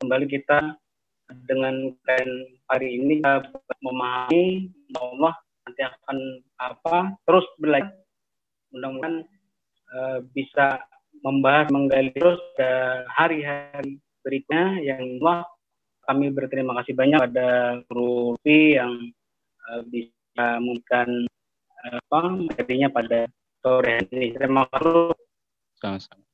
kembali 0.05 0.27
kita 0.31 0.79
dengan 1.51 1.91
kain 2.07 2.31
hari 2.71 3.03
ini 3.03 3.19
kita 3.19 3.43
memahami 3.83 4.71
Allah 4.95 5.35
nanti 5.67 5.83
akan 5.83 6.19
apa 6.63 6.97
terus 7.27 7.47
belajar 7.59 7.99
mudah-mudahan 8.71 9.27
uh, 9.91 10.19
bisa 10.31 10.85
membahas 11.25 11.67
menggali 11.75 12.13
terus 12.15 12.39
hari-hari 13.11 13.99
berikutnya 14.23 14.79
yang 14.85 15.19
Allah 15.23 15.49
kami 16.07 16.31
berterima 16.31 16.79
kasih 16.83 16.95
banyak 16.95 17.19
pada 17.19 17.83
guru 17.91 18.39
yang 18.47 18.95
uh, 19.67 19.83
bisa 19.91 20.63
memberikan 20.63 21.09
uh, 21.83 21.99
apa 21.99 22.21
materinya 22.47 22.89
pada 22.95 23.21
sore 23.59 24.07
ini. 24.15 24.31
Terima 24.39 24.63
kasih. 24.71 26.26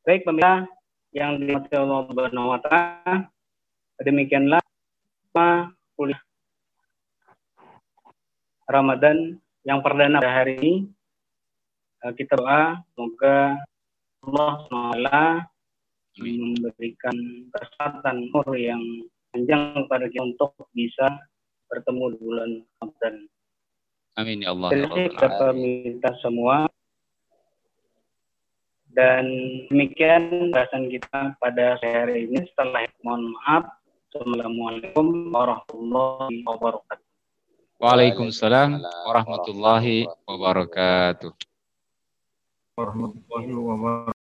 Baik 0.00 0.24
pemirsa 0.24 0.64
yang 1.12 1.36
dimati 1.36 1.76
Allah 1.76 2.08
Subhanahu 2.08 2.52
wa 2.56 2.58
taala, 2.64 3.28
demikianlah 4.00 4.62
kuliah 5.92 6.20
Ramadan 8.64 9.36
yang 9.68 9.84
perdana 9.84 10.24
pada 10.24 10.40
hari 10.40 10.56
ini. 10.56 10.74
Eh, 12.00 12.12
kita 12.16 12.32
doa 12.40 12.80
semoga 12.96 13.60
Allah 14.24 14.52
SWT 14.72 15.12
memberikan 16.24 17.16
kesehatan 17.52 18.32
umur 18.32 18.56
yang 18.56 18.80
panjang 19.36 19.84
kepada 19.84 20.08
kita 20.08 20.24
untuk 20.24 20.56
bisa 20.72 21.06
bertemu 21.68 22.04
di 22.16 22.18
bulan 22.24 22.50
Ramadan. 22.80 23.14
Amin 24.16 24.48
ya 24.48 24.56
Allah. 24.56 24.68
Terima 24.72 24.88
kasih 24.96 25.12
kepada 25.12 25.52
pemirsa 25.52 26.10
semua. 26.24 26.56
Dan 28.90 29.24
demikian 29.70 30.50
bahasan 30.50 30.90
kita 30.90 31.38
pada 31.38 31.78
hari 31.78 32.26
ini. 32.26 32.42
Setelah 32.50 32.86
itu 32.86 32.98
mohon 33.06 33.30
maaf. 33.38 33.70
Assalamualaikum 34.10 35.30
warahmatullahi 35.30 36.42
wabarakatuh. 36.42 37.06
Waalaikumsalam 37.78 38.82
warahmatullahi 38.82 40.10
wabarakatuh. 40.26 41.30
Warahmatullahi 42.74 43.50
wabarakatuh. 43.54 44.19